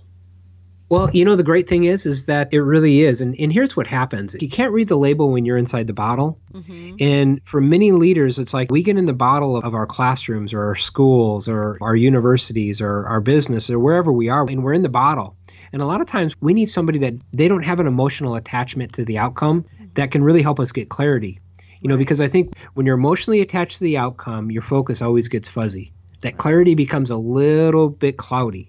[0.88, 3.20] Well, you know, the great thing is, is that it really is.
[3.20, 4.36] And, and here's what happens.
[4.38, 6.38] You can't read the label when you're inside the bottle.
[6.52, 6.96] Mm-hmm.
[7.00, 10.52] And for many leaders, it's like we get in the bottle of, of our classrooms
[10.52, 14.74] or our schools or our universities or our business or wherever we are, and we're
[14.74, 15.36] in the bottle.
[15.72, 18.92] And a lot of times we need somebody that they don't have an emotional attachment
[18.92, 21.40] to the outcome that can really help us get clarity.
[21.80, 25.28] You know, because I think when you're emotionally attached to the outcome, your focus always
[25.28, 25.92] gets fuzzy.
[26.20, 28.68] That clarity becomes a little bit cloudy.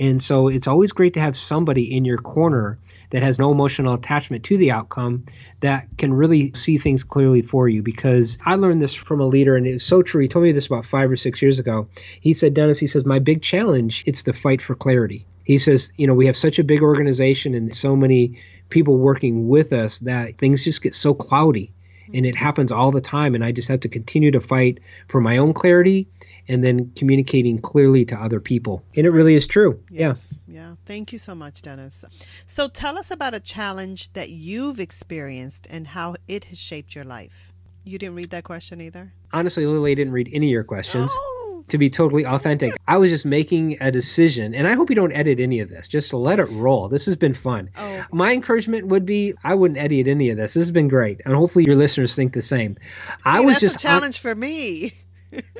[0.00, 2.78] And so it's always great to have somebody in your corner
[3.10, 5.26] that has no emotional attachment to the outcome
[5.60, 7.82] that can really see things clearly for you.
[7.82, 10.22] Because I learned this from a leader, and it's so true.
[10.22, 11.88] He told me this about five or six years ago.
[12.20, 15.26] He said, Dennis, he says, my big challenge, it's the fight for clarity.
[15.44, 19.48] He says, you know, we have such a big organization and so many people working
[19.48, 21.72] with us that things just get so cloudy
[22.12, 24.78] and it happens all the time and i just have to continue to fight
[25.08, 26.08] for my own clarity
[26.48, 28.82] and then communicating clearly to other people.
[28.86, 29.80] That's and it really is true.
[29.90, 30.38] Yes.
[30.46, 30.56] Yeah.
[30.56, 30.74] Yeah.
[30.86, 32.04] Thank you so much, Dennis.
[32.46, 37.04] So tell us about a challenge that you've experienced and how it has shaped your
[37.04, 37.52] life.
[37.84, 39.12] You didn't read that question either?
[39.32, 41.12] Honestly, Lily I didn't read any of your questions.
[41.14, 41.64] Oh.
[41.68, 45.10] To be totally authentic, I was just making a decision, and I hope you don't
[45.10, 46.88] edit any of this, just let it roll.
[46.88, 47.70] This has been fun.
[47.76, 48.04] Oh.
[48.12, 50.54] My encouragement would be I wouldn't edit any of this.
[50.54, 52.76] This has been great, and hopefully your listeners think the same.
[52.76, 54.94] See, I was just a challenge for me.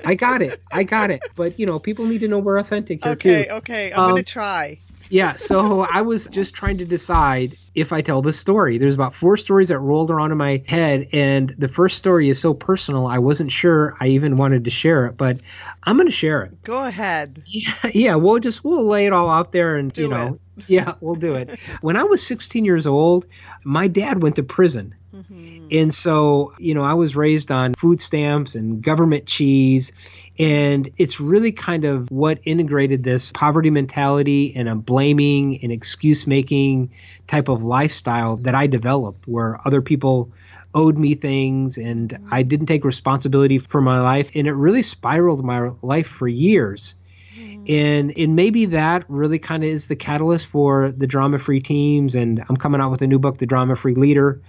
[0.04, 0.62] I got it.
[0.70, 1.22] I got it.
[1.34, 3.50] But you know, people need to know we're authentic here okay, too.
[3.50, 3.92] Okay, okay.
[3.92, 4.78] I'm um, gonna try.
[5.08, 8.78] Yeah, so I was just trying to decide if I tell this story.
[8.78, 12.40] There's about four stories that rolled around in my head, and the first story is
[12.40, 15.38] so personal, I wasn't sure I even wanted to share it, but
[15.82, 16.62] I'm going to share it.
[16.62, 17.42] Go ahead.
[17.46, 20.64] Yeah, yeah, we'll just we'll lay it all out there, and do you know, it.
[20.66, 21.58] yeah, we'll do it.
[21.80, 23.26] when I was 16 years old,
[23.64, 24.94] my dad went to prison.
[25.14, 25.55] Mm-hmm.
[25.70, 29.92] And so, you know, I was raised on food stamps and government cheese.
[30.38, 36.26] And it's really kind of what integrated this poverty mentality and a blaming and excuse
[36.26, 36.90] making
[37.26, 40.30] type of lifestyle that I developed, where other people
[40.74, 44.30] owed me things and I didn't take responsibility for my life.
[44.34, 46.94] And it really spiraled my life for years.
[47.34, 47.64] Mm-hmm.
[47.68, 52.14] And and maybe that really kind of is the catalyst for the drama free teams.
[52.14, 54.42] And I'm coming out with a new book, The Drama Free Leader.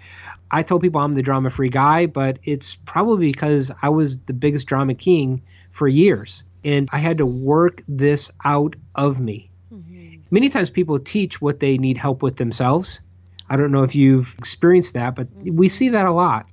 [0.49, 4.33] I told people I'm the drama free guy, but it's probably because I was the
[4.33, 6.43] biggest drama king for years.
[6.63, 9.49] And I had to work this out of me.
[9.73, 10.21] Mm-hmm.
[10.31, 13.01] Many times people teach what they need help with themselves.
[13.49, 16.47] I don't know if you've experienced that, but we see that a lot.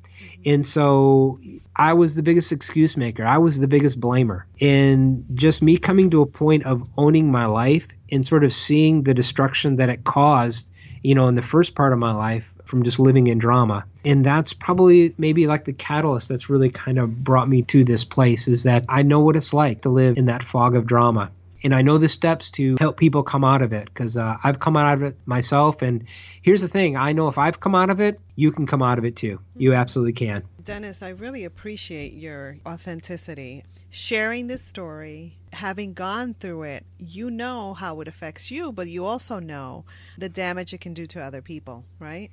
[0.46, 1.40] And so
[1.74, 3.24] I was the biggest excuse maker.
[3.24, 4.44] I was the biggest blamer.
[4.60, 9.02] And just me coming to a point of owning my life and sort of seeing
[9.02, 10.70] the destruction that it caused,
[11.02, 13.84] you know, in the first part of my life from just living in drama.
[14.04, 18.04] And that's probably maybe like the catalyst that's really kind of brought me to this
[18.04, 21.30] place is that I know what it's like to live in that fog of drama.
[21.62, 24.58] And I know the steps to help people come out of it because uh, I've
[24.58, 25.82] come out of it myself.
[25.82, 26.06] And
[26.42, 28.98] here's the thing I know if I've come out of it, you can come out
[28.98, 29.38] of it too.
[29.56, 30.42] You absolutely can.
[30.64, 33.62] Dennis, I really appreciate your authenticity.
[33.88, 39.06] Sharing this story, having gone through it, you know how it affects you, but you
[39.06, 39.84] also know
[40.18, 42.32] the damage it can do to other people, right?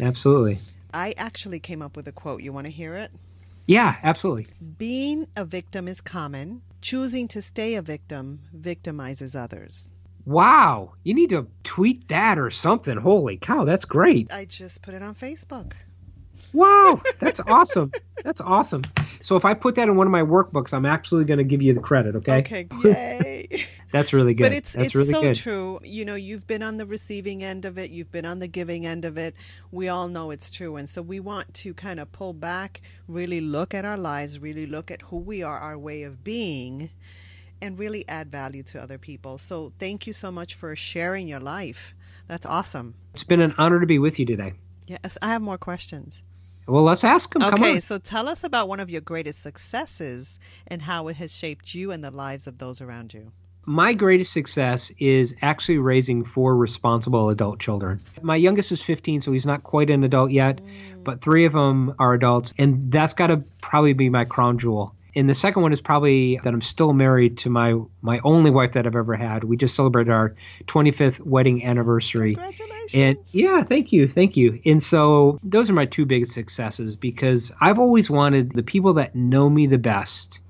[0.00, 0.60] Absolutely.
[0.92, 2.42] I actually came up with a quote.
[2.42, 3.10] You want to hear it?
[3.66, 4.46] Yeah, absolutely.
[4.78, 6.62] Being a victim is common.
[6.80, 9.90] Choosing to stay a victim victimizes others.
[10.24, 10.92] Wow.
[11.02, 12.96] You need to tweet that or something.
[12.96, 14.32] Holy cow, that's great.
[14.32, 15.72] I just put it on Facebook.
[16.52, 17.92] Wow, that's awesome.
[18.24, 18.82] That's awesome.
[19.20, 21.62] So if I put that in one of my workbooks, I'm actually going to give
[21.62, 22.38] you the credit, okay?
[22.38, 23.66] Okay, yay.
[23.92, 24.44] that's really good.
[24.44, 25.36] But it's that's it's really so good.
[25.36, 25.80] true.
[25.82, 28.86] You know, you've been on the receiving end of it, you've been on the giving
[28.86, 29.34] end of it.
[29.70, 30.76] We all know it's true.
[30.76, 34.66] And so we want to kind of pull back, really look at our lives, really
[34.66, 36.90] look at who we are, our way of being,
[37.60, 39.38] and really add value to other people.
[39.38, 41.94] So thank you so much for sharing your life.
[42.28, 42.94] That's awesome.
[43.14, 44.54] It's been an honor to be with you today.
[44.86, 46.22] Yes, I have more questions.
[46.66, 47.42] Well, let's ask him.
[47.42, 51.74] Okay, so tell us about one of your greatest successes and how it has shaped
[51.74, 53.32] you and the lives of those around you.
[53.68, 58.00] My greatest success is actually raising four responsible adult children.
[58.22, 61.02] My youngest is 15, so he's not quite an adult yet, mm.
[61.02, 64.94] but three of them are adults, and that's got to probably be my crown jewel.
[65.16, 68.72] And the second one is probably that I'm still married to my my only wife
[68.72, 69.42] that I've ever had.
[69.44, 72.34] We just celebrated our 25th wedding anniversary.
[72.34, 72.94] Congratulations.
[72.94, 74.06] And yeah, thank you.
[74.06, 74.60] Thank you.
[74.66, 79.16] And so those are my two biggest successes because I've always wanted the people that
[79.16, 80.40] know me the best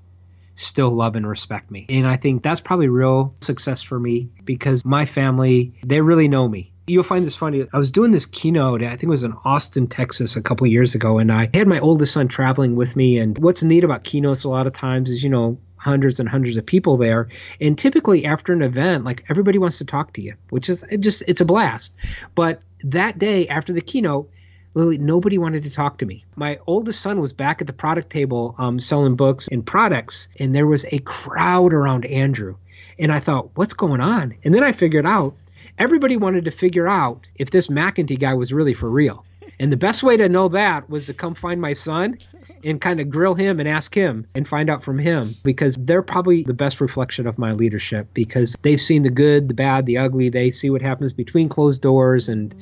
[0.55, 1.85] still love and respect me.
[1.87, 6.47] And I think that's probably real success for me because my family, they really know
[6.47, 7.67] me You'll find this funny.
[7.73, 10.95] I was doing this keynote, I think it was in Austin, Texas, a couple years
[10.95, 13.19] ago, and I had my oldest son traveling with me.
[13.19, 16.57] And what's neat about keynotes a lot of times is, you know, hundreds and hundreds
[16.57, 17.29] of people there
[17.61, 21.01] and typically after an event like everybody wants to talk to you which is it
[21.01, 21.95] just it's a blast
[22.33, 24.29] but that day after the keynote
[24.73, 26.23] Lily, nobody wanted to talk to me.
[26.35, 30.53] My oldest son was back at the product table um, selling books and products, and
[30.53, 32.57] there was a crowd around Andrew.
[32.99, 34.35] And I thought, what's going on?
[34.43, 35.35] And then I figured out
[35.77, 39.25] everybody wanted to figure out if this McIntee guy was really for real.
[39.59, 42.17] And the best way to know that was to come find my son
[42.63, 46.01] and kind of grill him and ask him and find out from him because they're
[46.01, 49.97] probably the best reflection of my leadership because they've seen the good, the bad, the
[49.97, 50.29] ugly.
[50.29, 52.55] They see what happens between closed doors and.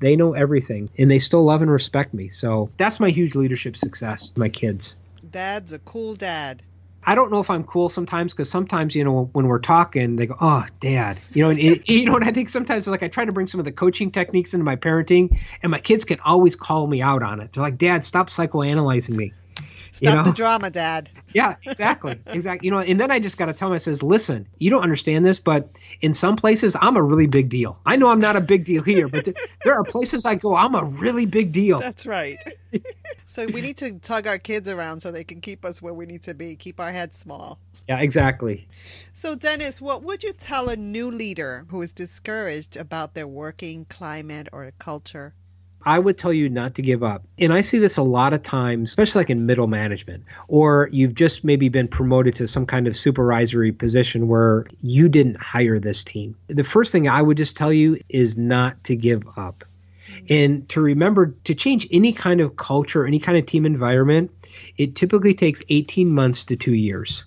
[0.00, 2.28] They know everything and they still love and respect me.
[2.28, 4.94] So that's my huge leadership success, my kids.
[5.28, 6.62] Dad's a cool dad.
[7.04, 10.26] I don't know if I'm cool sometimes because sometimes you know when we're talking they
[10.26, 11.20] go oh dad.
[11.32, 12.86] You know and it, you know and I think sometimes?
[12.86, 15.78] Like I try to bring some of the coaching techniques into my parenting and my
[15.78, 17.52] kids can always call me out on it.
[17.52, 19.32] They're like dad stop psychoanalyzing me
[19.92, 20.22] Stop you know?
[20.24, 21.10] the drama, Dad.
[21.32, 22.66] Yeah, exactly, exactly.
[22.66, 24.82] You know, and then I just got to tell him, I says, listen, you don't
[24.82, 25.70] understand this, but
[26.00, 27.80] in some places, I'm a really big deal.
[27.84, 29.28] I know I'm not a big deal here, but
[29.64, 31.80] there are places I go, I'm a really big deal.
[31.80, 32.38] That's right.
[33.26, 36.06] so we need to tug our kids around so they can keep us where we
[36.06, 37.58] need to be, keep our heads small.
[37.88, 38.68] Yeah, exactly.
[39.14, 43.86] So, Dennis, what would you tell a new leader who is discouraged about their working
[43.88, 45.34] climate or culture?
[45.88, 47.24] I would tell you not to give up.
[47.38, 51.14] And I see this a lot of times, especially like in middle management, or you've
[51.14, 56.04] just maybe been promoted to some kind of supervisory position where you didn't hire this
[56.04, 56.36] team.
[56.48, 59.64] The first thing I would just tell you is not to give up.
[60.28, 64.30] And to remember to change any kind of culture, any kind of team environment,
[64.76, 67.24] it typically takes 18 months to two years.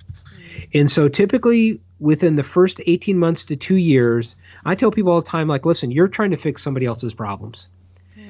[0.71, 5.21] And so typically within the first 18 months to two years, I tell people all
[5.21, 7.67] the time, like, listen, you're trying to fix somebody else's problems.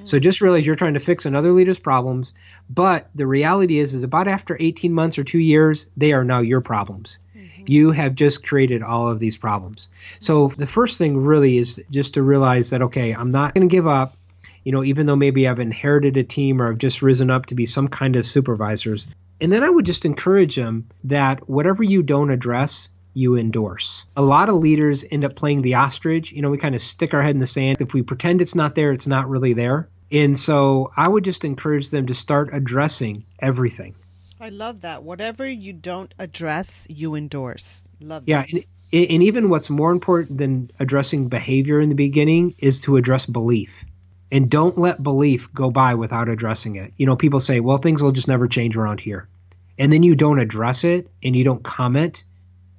[0.04, 2.34] So just realize you're trying to fix another leader's problems,
[2.70, 6.40] but the reality is is about after 18 months or 2 years, they are now
[6.40, 7.20] your problems.
[7.36, 7.64] Mm-hmm.
[7.68, 9.90] You have just created all of these problems.
[10.20, 13.72] So the first thing really is just to realize that okay, I'm not going to
[13.72, 14.16] give up.
[14.64, 17.56] You know, even though maybe I've inherited a team or I've just risen up to
[17.56, 19.08] be some kind of supervisors.
[19.40, 24.06] And then I would just encourage them that whatever you don't address, you endorse.
[24.16, 26.32] A lot of leaders end up playing the ostrich.
[26.32, 27.78] You know, we kind of stick our head in the sand.
[27.82, 29.90] If we pretend it's not there, it's not really there.
[30.12, 33.96] And so I would just encourage them to start addressing everything.
[34.40, 35.04] I love that.
[35.04, 37.84] Whatever you don't address, you endorse.
[38.02, 38.54] Love yeah, that.
[38.54, 38.62] Yeah.
[38.94, 43.26] And, and even what's more important than addressing behavior in the beginning is to address
[43.26, 43.86] belief.
[44.32, 46.94] And don't let belief go by without addressing it.
[46.98, 49.28] You know, people say, well, things will just never change around here.
[49.78, 52.24] And then you don't address it and you don't comment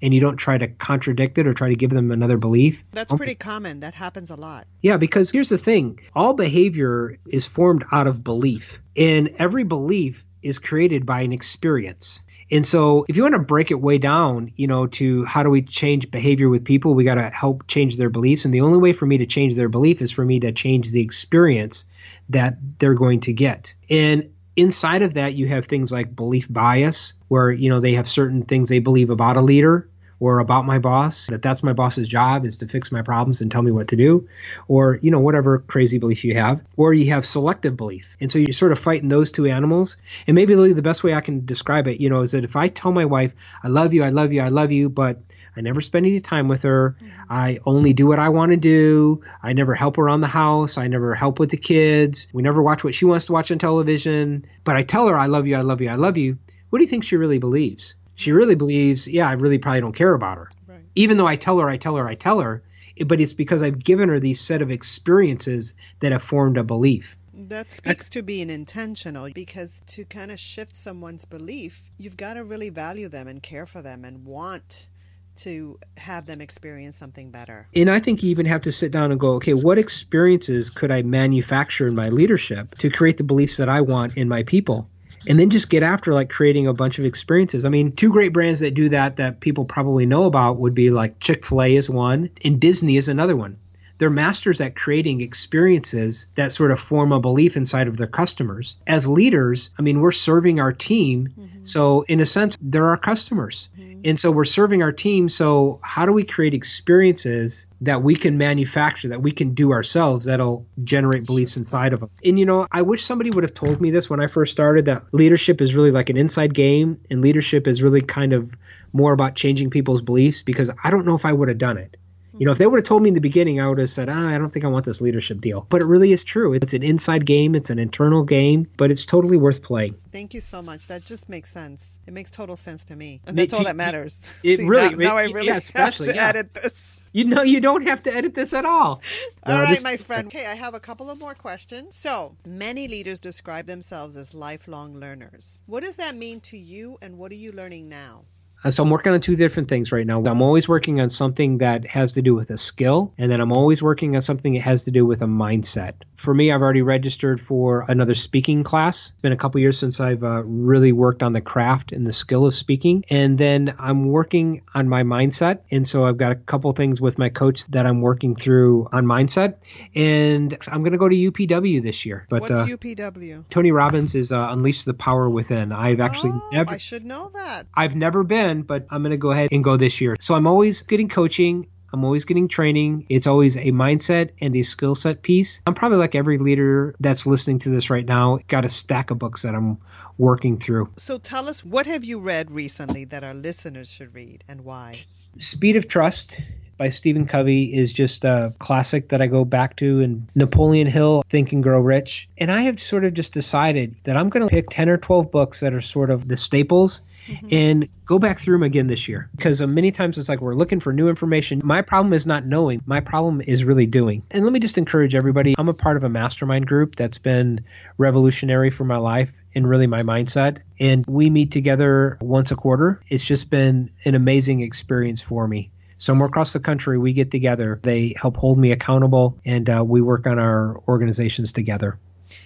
[0.03, 2.83] and you don't try to contradict it or try to give them another belief.
[2.93, 3.81] That's pretty common.
[3.81, 4.67] That happens a lot.
[4.83, 10.27] Yeah, because here's the thing all behavior is formed out of belief, and every belief
[10.43, 12.21] is created by an experience.
[12.51, 15.49] And so, if you want to break it way down, you know, to how do
[15.49, 18.45] we change behavior with people, we got to help change their beliefs.
[18.45, 20.91] And the only way for me to change their belief is for me to change
[20.91, 21.87] the experience
[22.29, 23.75] that they're going to get.
[23.89, 28.07] And inside of that, you have things like belief bias, where, you know, they have
[28.07, 29.89] certain things they believe about a leader
[30.23, 33.51] or about my boss that that's my boss's job is to fix my problems and
[33.51, 34.29] tell me what to do
[34.68, 38.39] or you know whatever crazy belief you have or you have selective belief and so
[38.39, 39.97] you're sort of fighting those two animals
[40.29, 42.55] and maybe really the best way i can describe it you know is that if
[42.55, 45.20] i tell my wife i love you i love you i love you but
[45.55, 46.97] I never spend any time with her.
[46.97, 47.23] Mm-hmm.
[47.29, 49.23] I only do what I want to do.
[49.43, 50.79] I never help around the house.
[50.79, 52.29] I never help with the kids.
[52.33, 54.47] We never watch what she wants to watch on television.
[54.64, 56.39] But I tell her, I love you, I love you, I love you.
[56.70, 57.97] What do you think she really believes?
[58.15, 60.51] She really believes, yeah, I really probably don't care about her.
[60.67, 60.81] Right.
[60.95, 62.63] Even though I tell her, I tell her, I tell her,
[63.07, 67.17] but it's because I've given her these set of experiences that have formed a belief.
[67.35, 72.45] That speaks to being intentional because to kind of shift someone's belief, you've got to
[72.45, 74.89] really value them and care for them and want
[75.35, 77.67] to have them experience something better.
[77.75, 80.91] And I think you even have to sit down and go, okay, what experiences could
[80.91, 84.91] I manufacture in my leadership to create the beliefs that I want in my people?
[85.29, 87.64] And then just get after like creating a bunch of experiences.
[87.64, 90.91] I mean, two great brands that do that that people probably know about would be
[90.91, 93.59] like Chick fil A is one, and Disney is another one.
[94.03, 98.77] They're masters at creating experiences that sort of form a belief inside of their customers.
[98.85, 101.29] As leaders, I mean, we're serving our team.
[101.29, 101.63] Mm-hmm.
[101.63, 103.69] So, in a sense, they're our customers.
[103.79, 104.01] Mm-hmm.
[104.05, 105.29] And so we're serving our team.
[105.29, 110.27] So, how do we create experiences that we can manufacture, that we can do ourselves,
[110.27, 112.11] that'll generate beliefs inside of them?
[112.25, 114.87] And, you know, I wish somebody would have told me this when I first started
[114.87, 118.53] that leadership is really like an inside game and leadership is really kind of
[118.93, 121.97] more about changing people's beliefs because I don't know if I would have done it.
[122.43, 124.09] You know, if they would have told me in the beginning, I would have said,
[124.09, 125.64] ah, I don't think I want this leadership deal.
[125.68, 126.55] But it really is true.
[126.55, 129.95] It's an inside game, it's an internal game, but it's totally worth playing.
[130.11, 130.88] Thank you so much.
[130.88, 132.01] That just makes sense.
[132.05, 133.20] It makes total sense to me.
[133.26, 134.22] And that's all that matters.
[134.43, 136.30] It See, really, now, now I really yeah, have to yeah.
[136.30, 137.01] edit this.
[137.12, 139.01] You know, you don't have to edit this at all.
[139.45, 140.26] All No, right, this- my friend.
[140.26, 141.95] Okay, I have a couple of more questions.
[141.95, 145.62] So, many leaders describe themselves as lifelong learners.
[145.66, 148.24] What does that mean to you, and what are you learning now?
[148.65, 150.23] Uh, So I'm working on two different things right now.
[150.23, 153.53] I'm always working on something that has to do with a skill, and then I'm
[153.53, 155.95] always working on something that has to do with a mindset.
[156.17, 159.11] For me, I've already registered for another speaking class.
[159.11, 162.13] It's been a couple years since I've uh, really worked on the craft and the
[162.13, 165.61] skill of speaking, and then I'm working on my mindset.
[165.71, 169.05] And so I've got a couple things with my coach that I'm working through on
[169.05, 169.57] mindset,
[169.95, 172.27] and I'm going to go to UPW this year.
[172.29, 173.45] But What's uh, UPW?
[173.51, 175.73] Tony Robbins is uh, Unleash the Power Within.
[175.73, 177.67] I've actually oh, never I should know that.
[177.75, 180.17] I've never been, but I'm going to go ahead and go this year.
[180.21, 181.69] So I'm always getting coaching.
[181.95, 183.07] I'm always getting training.
[183.09, 185.63] It's always a mindset and a skill set piece.
[185.67, 189.19] I'm probably like every leader that's listening to this right now, got a stack of
[189.19, 189.79] books that I'm
[190.19, 190.91] working through.
[190.97, 195.05] So, tell us what have you read recently that our listeners should read, and why?
[195.39, 196.41] Speed of Trust
[196.77, 201.23] by Stephen Covey is just a classic that I go back to and Napoleon Hill
[201.29, 202.29] Think and Grow Rich.
[202.37, 205.31] And I have sort of just decided that I'm going to pick 10 or 12
[205.31, 207.03] books that are sort of the staples
[207.51, 210.55] and go back through them again this year because uh, many times it's like we're
[210.55, 211.61] looking for new information.
[211.64, 212.83] My problem is not knowing.
[212.87, 214.23] My problem is really doing.
[214.31, 215.55] And let me just encourage everybody.
[215.59, 217.64] I'm a part of a mastermind group that's been
[217.99, 220.59] revolutionary for my life and really my mindset.
[220.81, 223.01] And we meet together once a quarter.
[223.09, 225.70] It's just been an amazing experience for me.
[225.99, 227.79] Somewhere across the country, we get together.
[227.81, 231.97] They help hold me accountable, and uh, we work on our organizations together.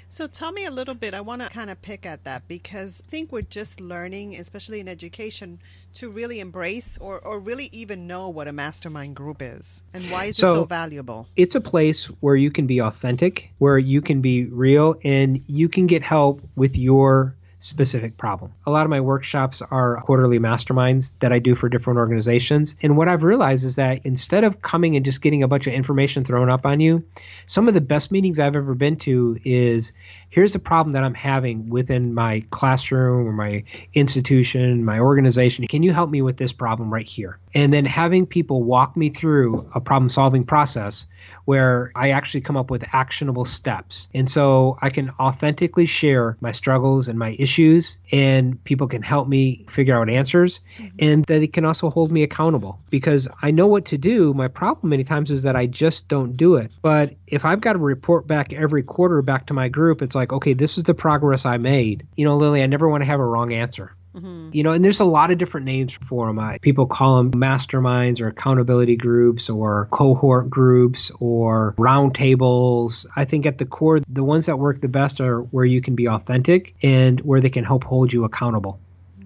[0.08, 1.14] So tell me a little bit.
[1.14, 4.80] I want to kind of pick at that because I think we're just learning, especially
[4.80, 5.58] in education,
[5.94, 10.24] to really embrace or, or really even know what a mastermind group is and why
[10.26, 11.28] is it So- so valuable.
[11.36, 15.68] It's a place where you can be authentic, where you can be real, and you
[15.68, 18.52] can get help with your specific problem.
[18.66, 22.76] A lot of my workshops are quarterly masterminds that I do for different organizations.
[22.82, 25.72] And what I've realized is that instead of coming and just getting a bunch of
[25.72, 27.04] information thrown up on you,
[27.46, 29.92] some of the best meetings I've ever been to is
[30.28, 35.66] here's a problem that I'm having within my classroom or my institution, my organization.
[35.66, 37.38] Can you help me with this problem right here?
[37.56, 41.06] And then having people walk me through a problem solving process
[41.46, 44.08] where I actually come up with actionable steps.
[44.12, 49.26] And so I can authentically share my struggles and my issues, and people can help
[49.26, 50.96] me figure out answers, mm-hmm.
[50.98, 54.34] and they can also hold me accountable because I know what to do.
[54.34, 56.72] My problem many times is that I just don't do it.
[56.82, 60.30] But if I've got to report back every quarter back to my group, it's like,
[60.30, 62.06] okay, this is the progress I made.
[62.16, 63.94] You know, Lily, I never want to have a wrong answer.
[64.16, 64.50] Mm-hmm.
[64.52, 66.58] You know, and there's a lot of different names for them.
[66.60, 73.04] People call them masterminds or accountability groups or cohort groups or roundtables.
[73.14, 75.94] I think at the core, the ones that work the best are where you can
[75.94, 78.80] be authentic and where they can help hold you accountable.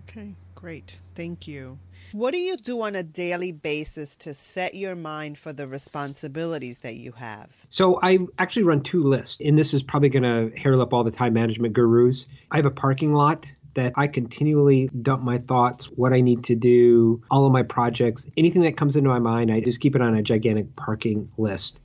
[0.08, 0.98] Okay, great.
[1.14, 1.78] Thank you.
[2.12, 6.78] What do you do on a daily basis to set your mind for the responsibilities
[6.78, 7.48] that you have?
[7.68, 11.04] So I actually run two lists, and this is probably going to hair up all
[11.04, 12.26] the time management gurus.
[12.50, 16.54] I have a parking lot that I continually dump my thoughts, what I need to
[16.54, 20.02] do, all of my projects, anything that comes into my mind, I just keep it
[20.02, 21.80] on a gigantic parking list.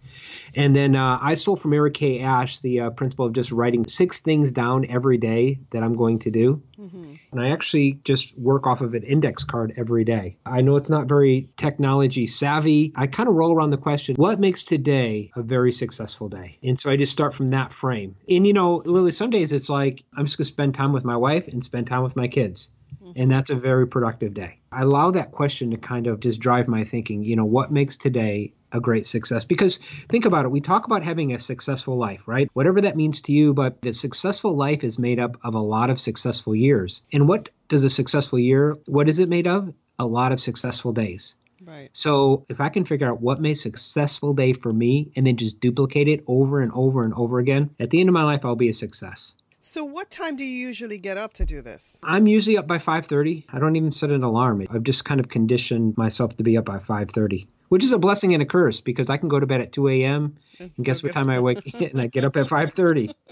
[0.56, 2.22] And then uh, I stole from Eric K.
[2.22, 6.20] Ash the uh, principle of just writing six things down every day that I'm going
[6.20, 6.62] to do.
[7.32, 10.38] And I actually just work off of an index card every day.
[10.46, 12.94] I know it's not very technology savvy.
[12.96, 16.58] I kind of roll around the question, what makes today a very successful day?
[16.64, 18.16] And so I just start from that frame.
[18.30, 21.04] And you know, Lily, some days it's like I'm just going to spend time with
[21.04, 22.70] my wife and spend time with my kids.
[23.18, 24.60] And that's a very productive day.
[24.72, 27.24] I allow that question to kind of just drive my thinking.
[27.24, 29.46] You know, what makes today a great success?
[29.46, 29.78] Because
[30.10, 30.52] think about it.
[30.52, 32.50] We talk about having a successful life, right?
[32.54, 35.90] Whatever that means to you, but a successful life is made up of a lot
[35.90, 37.02] of successful years.
[37.12, 39.74] And what does a successful year, what is it made of?
[39.98, 41.36] A lot of successful days.
[41.64, 41.90] Right.
[41.94, 45.38] So if I can figure out what makes a successful day for me and then
[45.38, 48.46] just duplicate it over and over and over again, at the end of my life,
[48.46, 49.34] I'll be a success.
[49.68, 52.00] So, what time do you usually get up to do this?
[52.04, 53.46] I'm usually up by 5:30.
[53.52, 54.68] I don't even set an alarm.
[54.70, 58.36] I've just kind of conditioned myself to be up by 5:30, which is a blessing
[58.36, 60.38] and a curse because I can go to bed at 2 a.m.
[60.60, 63.16] and guess what get- time I wake and I get up at 5:30.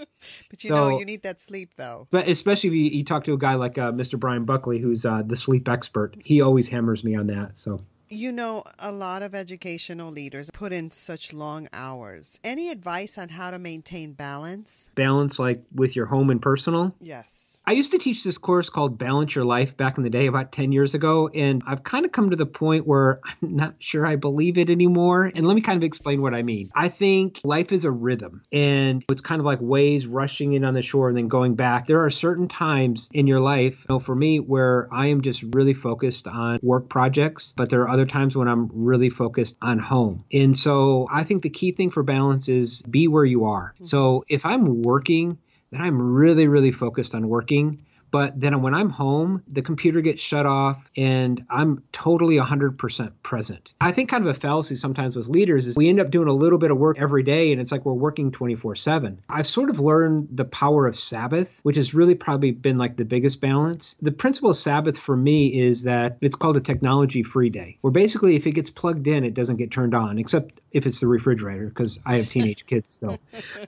[0.50, 2.08] But you know, you need that sleep though.
[2.10, 4.18] But especially if you, you talk to a guy like uh, Mr.
[4.18, 7.58] Brian Buckley, who's uh, the sleep expert, he always hammers me on that.
[7.58, 12.38] So You know, a lot of educational leaders put in such long hours.
[12.44, 14.90] Any advice on how to maintain balance?
[14.94, 16.94] balance, like with your home and personal.
[17.00, 17.53] Yes.
[17.66, 20.52] I used to teach this course called Balance Your Life back in the day, about
[20.52, 24.06] 10 years ago, and I've kind of come to the point where I'm not sure
[24.06, 25.32] I believe it anymore.
[25.34, 26.70] And let me kind of explain what I mean.
[26.74, 30.74] I think life is a rhythm, and it's kind of like waves rushing in on
[30.74, 31.86] the shore and then going back.
[31.86, 35.42] There are certain times in your life, you know, for me, where I am just
[35.42, 39.78] really focused on work projects, but there are other times when I'm really focused on
[39.78, 40.24] home.
[40.30, 43.72] And so I think the key thing for balance is be where you are.
[43.76, 43.84] Mm-hmm.
[43.84, 45.38] So if I'm working,
[45.76, 47.84] I'm really, really focused on working.
[48.14, 53.72] But then when I'm home, the computer gets shut off and I'm totally 100% present.
[53.80, 56.32] I think kind of a fallacy sometimes with leaders is we end up doing a
[56.32, 59.20] little bit of work every day and it's like we're working 24 7.
[59.28, 63.04] I've sort of learned the power of Sabbath, which has really probably been like the
[63.04, 63.96] biggest balance.
[64.00, 67.90] The principle of Sabbath for me is that it's called a technology free day, where
[67.90, 71.06] basically if it gets plugged in, it doesn't get turned on, except if it's the
[71.06, 73.18] refrigerator, because I have teenage kids still.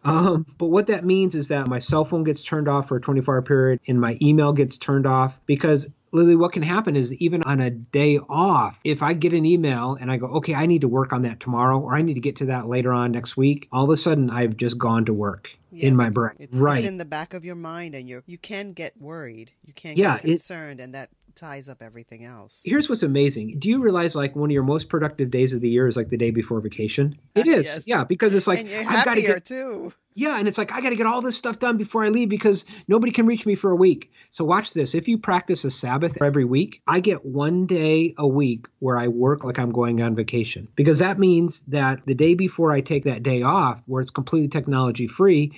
[0.05, 3.01] Um, but what that means is that my cell phone gets turned off for a
[3.01, 7.13] 24 hour period and my email gets turned off because Lily, what can happen is
[7.15, 10.67] even on a day off, if I get an email and I go, okay, I
[10.67, 13.13] need to work on that tomorrow, or I need to get to that later on
[13.13, 16.35] next week, all of a sudden I've just gone to work yeah, in my brain.
[16.39, 16.79] It's, right.
[16.79, 19.97] It's in the back of your mind, and you you can get worried, you can
[19.97, 22.61] yeah, get concerned, it, and that ties up everything else.
[22.65, 23.59] Here's what's amazing.
[23.59, 26.09] Do you realize like one of your most productive days of the year is like
[26.09, 27.19] the day before vacation?
[27.37, 27.67] It is.
[27.67, 27.81] yes.
[27.85, 29.93] Yeah, because it's like I've got to get too.
[30.15, 32.31] Yeah, and it's like I got to get all this stuff done before I leave
[32.31, 34.11] because nobody can reach me for a week.
[34.31, 34.95] So watch this.
[34.95, 39.09] If you practice a Sabbath every week, I get one day a week where I
[39.09, 40.69] work like I'm going on vacation.
[40.75, 44.49] Because that means that the day before I take that day off where it's completely
[44.49, 45.53] technology free,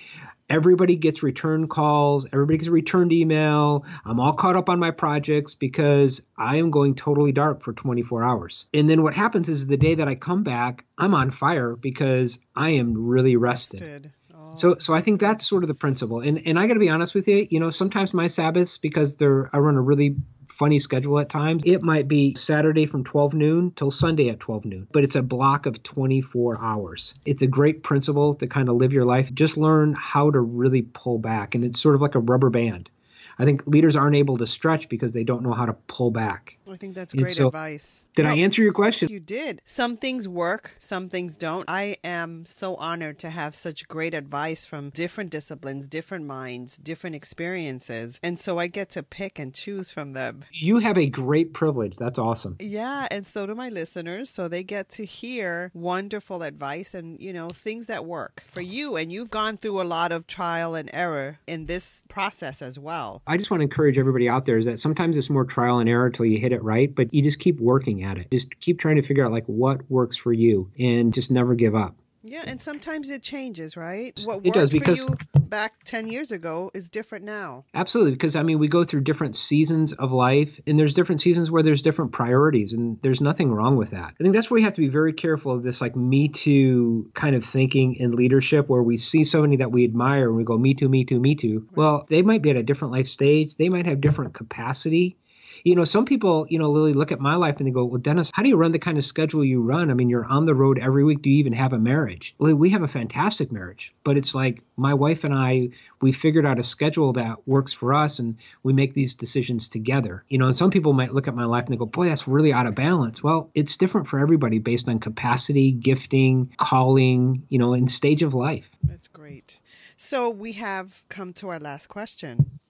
[0.48, 3.84] everybody gets return calls, everybody gets a returned email.
[4.04, 8.24] I'm all caught up on my projects because I am going totally dark for 24
[8.24, 8.66] hours.
[8.72, 12.38] And then what happens is the day that I come back, I'm on fire because
[12.54, 13.80] I am really rested.
[13.80, 14.12] rested.
[14.34, 14.54] Oh.
[14.54, 16.20] So, so I think that's sort of the principle.
[16.20, 19.16] And and I got to be honest with you, you know, sometimes my Sabbaths because
[19.16, 20.16] they're I run a really
[20.58, 21.62] funny schedule at times.
[21.64, 25.22] It might be Saturday from 12 noon till Sunday at 12 noon, but it's a
[25.22, 27.14] block of 24 hours.
[27.24, 29.32] It's a great principle to kind of live your life.
[29.32, 32.90] Just learn how to really pull back, and it's sort of like a rubber band.
[33.38, 36.57] I think leaders aren't able to stretch because they don't know how to pull back.
[36.70, 38.04] I think that's great so, advice.
[38.14, 39.08] Did no, I oh, answer your question?
[39.10, 39.62] You did.
[39.64, 41.68] Some things work, some things don't.
[41.68, 47.16] I am so honored to have such great advice from different disciplines, different minds, different
[47.16, 48.18] experiences.
[48.22, 50.44] And so I get to pick and choose from them.
[50.52, 51.96] You have a great privilege.
[51.96, 52.56] That's awesome.
[52.60, 53.08] Yeah.
[53.10, 54.30] And so do my listeners.
[54.30, 58.96] So they get to hear wonderful advice and, you know, things that work for you.
[58.96, 63.22] And you've gone through a lot of trial and error in this process as well.
[63.26, 65.88] I just want to encourage everybody out there is that sometimes it's more trial and
[65.88, 68.30] error until you hit it it right, but you just keep working at it.
[68.30, 71.74] Just keep trying to figure out like what works for you and just never give
[71.74, 71.96] up.
[72.24, 74.18] Yeah, and sometimes it changes, right?
[74.24, 75.06] What it does because
[75.38, 77.64] back 10 years ago is different now.
[77.72, 81.50] Absolutely, because I mean, we go through different seasons of life, and there's different seasons
[81.50, 84.14] where there's different priorities, and there's nothing wrong with that.
[84.18, 87.10] I think that's where we have to be very careful of this like me too
[87.14, 90.58] kind of thinking in leadership, where we see somebody that we admire and we go,
[90.58, 91.66] me too, me too, me too.
[91.70, 91.76] Right.
[91.76, 95.16] Well, they might be at a different life stage, they might have different capacity
[95.64, 98.00] you know, some people, you know, Lily, look at my life and they go, well,
[98.00, 99.90] Dennis, how do you run the kind of schedule you run?
[99.90, 101.22] I mean, you're on the road every week.
[101.22, 102.34] Do you even have a marriage?
[102.38, 106.46] Lily, we have a fantastic marriage, but it's like my wife and I, we figured
[106.46, 110.24] out a schedule that works for us and we make these decisions together.
[110.28, 112.28] You know, and some people might look at my life and they go, boy, that's
[112.28, 113.22] really out of balance.
[113.22, 118.34] Well, it's different for everybody based on capacity, gifting, calling, you know, and stage of
[118.34, 118.68] life.
[118.82, 119.58] That's great.
[119.96, 122.60] So we have come to our last question.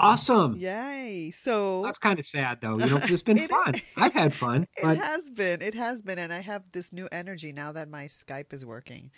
[0.00, 0.56] Awesome.
[0.56, 1.30] Yay.
[1.30, 3.74] So that's kind of sad though, you know, it's been it fun.
[3.96, 4.66] I've had fun.
[4.82, 4.96] But...
[4.96, 5.62] It has been.
[5.62, 6.18] It has been.
[6.18, 9.12] And I have this new energy now that my Skype is working.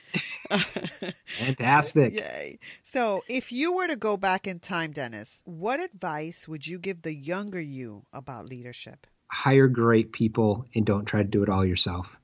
[1.39, 2.13] Fantastic.
[2.13, 2.59] Yay.
[2.85, 7.03] So if you were to go back in time, Dennis, what advice would you give
[7.03, 9.07] the younger you about leadership?
[9.29, 12.21] Hire great people and don't try to do it all yourself.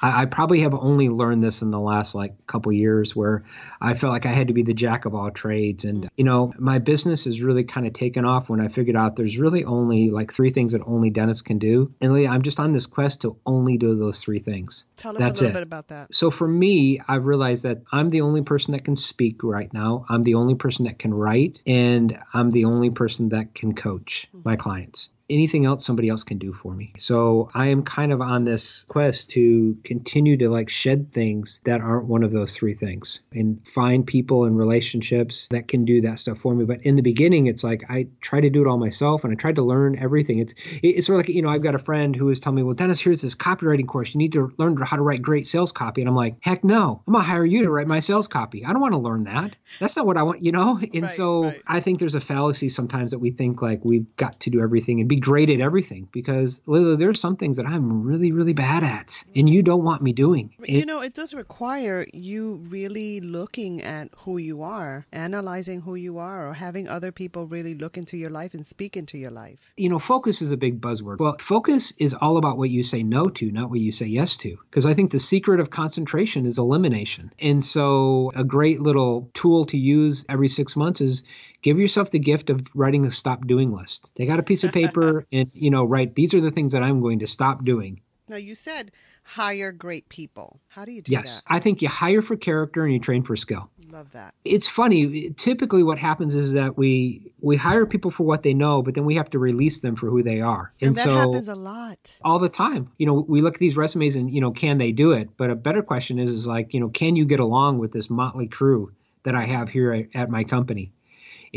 [0.00, 3.44] I, I, probably have only learned this in the last like couple years where
[3.80, 5.84] I felt like I had to be the jack of all trades.
[5.84, 9.16] And, you know, my business has really kind of taken off when I figured out
[9.16, 11.94] there's really only like three things that only Dennis can do.
[12.00, 14.84] And Leah, I'm just on this quest to only do those three things.
[14.96, 15.60] Tell us That's a little it.
[15.60, 16.14] bit about that.
[16.14, 20.04] So for me, I've realized that I'm the only person that can speak right now.
[20.08, 24.28] I'm the only person that can write, and I'm the only person that can coach
[24.28, 24.48] mm-hmm.
[24.48, 25.10] my clients.
[25.28, 26.92] Anything else somebody else can do for me.
[26.98, 31.80] So I am kind of on this quest to continue to like shed things that
[31.80, 36.18] aren't one of those three things and find people and relationships that can do that
[36.18, 36.64] stuff for me.
[36.64, 39.36] But in the beginning, it's like I try to do it all myself and I
[39.36, 40.38] tried to learn everything.
[40.38, 42.62] It's it's sort of like you know I've got a friend who was telling me,
[42.62, 44.14] well, Dennis, here's this copywriting course.
[44.14, 46.02] You need to learn how to write great sales copy.
[46.02, 48.64] And I'm like, heck no, I'm gonna hire you to write my sales copy.
[48.64, 49.56] I don't want to learn that.
[49.80, 50.78] That's not what I want, you know.
[50.78, 51.62] And right, so right.
[51.66, 55.00] I think there's a fallacy sometimes that we think like we've got to do everything
[55.00, 58.82] and be great at everything because literally there's some things that I'm really really bad
[58.82, 60.54] at and you don't want me doing.
[60.64, 66.18] You know, it does require you really looking at who you are, analyzing who you
[66.18, 69.72] are, or having other people really look into your life and speak into your life.
[69.76, 71.18] You know, focus is a big buzzword.
[71.18, 74.36] Well, focus is all about what you say no to, not what you say yes
[74.38, 74.56] to.
[74.70, 77.32] Because I think the secret of concentration is elimination.
[77.38, 81.22] And so a great little tool to use every six months is
[81.62, 84.10] give yourself the gift of writing a stop doing list.
[84.14, 86.82] Take out a piece of paper and, you know, write, these are the things that
[86.82, 88.00] I'm going to stop doing.
[88.28, 88.90] Now, you said
[89.26, 90.60] hire great people.
[90.68, 91.28] How do you do yes, that?
[91.28, 93.68] Yes, I think you hire for character and you train for skill.
[93.90, 94.34] Love that.
[94.44, 95.30] It's funny.
[95.30, 99.04] Typically, what happens is that we we hire people for what they know, but then
[99.04, 100.72] we have to release them for who they are.
[100.80, 102.16] And, and that so, happens a lot.
[102.24, 102.90] All the time.
[102.98, 105.30] You know, we look at these resumes and you know, can they do it?
[105.36, 108.10] But a better question is, is like, you know, can you get along with this
[108.10, 108.92] motley crew
[109.24, 110.92] that I have here at, at my company?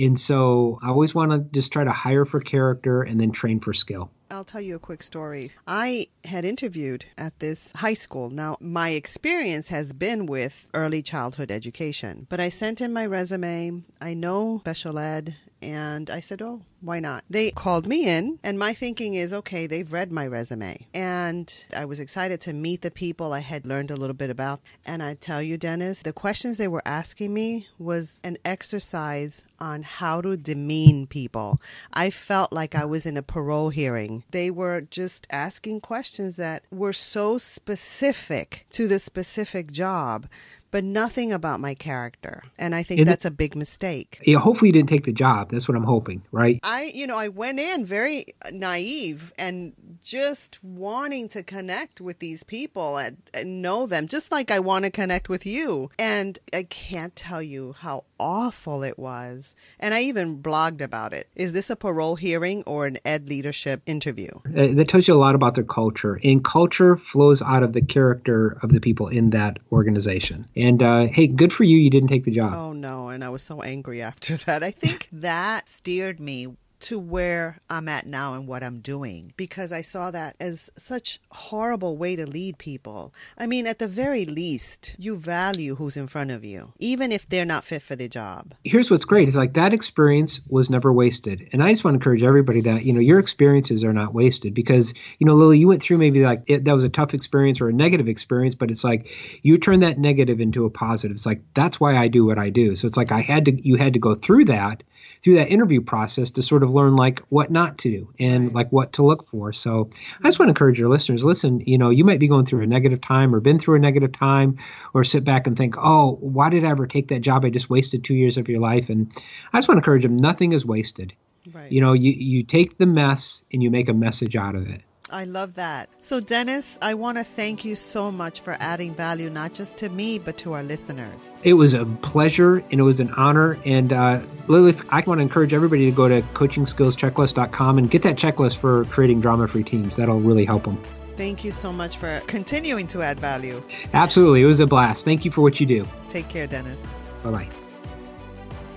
[0.06, 3.60] And so I always want to just try to hire for character and then train
[3.60, 4.12] for skill.
[4.32, 5.52] I'll tell you a quick story.
[5.68, 8.30] I had interviewed at this high school.
[8.30, 13.84] Now, my experience has been with early childhood education, but I sent in my resume.
[14.00, 17.24] I know special ed and I said, oh, why not?
[17.30, 20.88] They called me in, and my thinking is, okay, they've read my resume.
[20.94, 24.62] And I was excited to meet the people I had learned a little bit about.
[24.86, 29.84] And I tell you, Dennis, the questions they were asking me was an exercise on
[29.84, 31.58] how to demean people.
[31.94, 34.24] I felt like I was in a parole hearing.
[34.32, 40.28] They were just asking questions that were so specific to the specific job
[40.72, 42.44] but nothing about my character.
[42.58, 44.22] And I think and that's a big mistake.
[44.26, 45.50] Yeah, hopefully you didn't take the job.
[45.50, 46.60] That's what I'm hoping, right?
[46.64, 52.44] I, you know, I went in very naive and just wanting to connect with these
[52.44, 55.90] people and, and know them, just like I want to connect with you.
[55.98, 59.56] And I can't tell you how awful it was.
[59.80, 61.28] And I even blogged about it.
[61.36, 64.30] Is this a parole hearing or an ed leadership interview?
[64.56, 66.20] Uh, that tells you a lot about their culture.
[66.24, 70.48] And culture flows out of the character of the people in that organization.
[70.56, 71.78] And uh, hey, good for you.
[71.78, 72.54] You didn't take the job.
[72.54, 73.10] Oh, no.
[73.10, 74.64] And I was so angry after that.
[74.64, 76.48] I think that steered me
[76.82, 81.20] to where I'm at now and what I'm doing because I saw that as such
[81.32, 83.14] horrible way to lead people.
[83.38, 87.28] I mean, at the very least, you value who's in front of you, even if
[87.28, 88.54] they're not fit for the job.
[88.64, 91.50] Here's what's great is like that experience was never wasted.
[91.52, 94.54] And I just want to encourage everybody that, you know, your experiences are not wasted
[94.54, 97.62] because, you know, Lily, you went through maybe like it, that was a tough experience
[97.62, 99.10] or a negative experience, but it's like
[99.44, 101.16] you turn that negative into a positive.
[101.16, 102.76] It's like that's why I do what I do.
[102.76, 104.84] So it's like I had to you had to go through that
[105.22, 108.56] through that interview process to sort of learn like what not to do and right.
[108.56, 109.52] like what to look for.
[109.52, 110.24] So I just mm-hmm.
[110.24, 113.02] want to encourage your listeners, listen, you know, you might be going through a negative
[113.02, 114.58] time or been through a negative time
[114.94, 117.44] or sit back and think, oh, why did I ever take that job?
[117.44, 118.90] I just wasted two years of your life.
[118.90, 119.12] And
[119.52, 121.14] I just want to encourage them, nothing is wasted.
[121.52, 121.72] Right.
[121.72, 124.82] You know, you, you take the mess and you make a message out of it.
[125.12, 125.90] I love that.
[126.02, 129.90] So, Dennis, I want to thank you so much for adding value, not just to
[129.90, 131.34] me, but to our listeners.
[131.44, 133.58] It was a pleasure and it was an honor.
[133.66, 138.16] And uh, Lily, I want to encourage everybody to go to coachingskillschecklist.com and get that
[138.16, 139.96] checklist for creating drama free teams.
[139.96, 140.82] That'll really help them.
[141.18, 143.62] Thank you so much for continuing to add value.
[143.94, 144.42] Absolutely.
[144.42, 145.04] It was a blast.
[145.04, 145.88] Thank you for what you do.
[146.10, 146.82] Take care, Dennis.
[147.24, 147.50] Bye bye.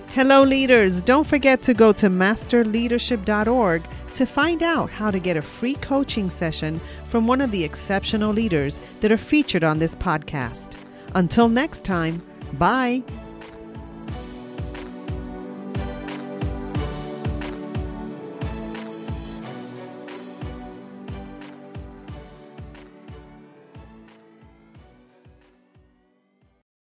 [0.09, 1.01] Hello, leaders.
[1.01, 3.81] Don't forget to go to masterleadership.org
[4.15, 8.31] to find out how to get a free coaching session from one of the exceptional
[8.31, 10.77] leaders that are featured on this podcast.
[11.15, 12.21] Until next time,
[12.53, 13.03] bye.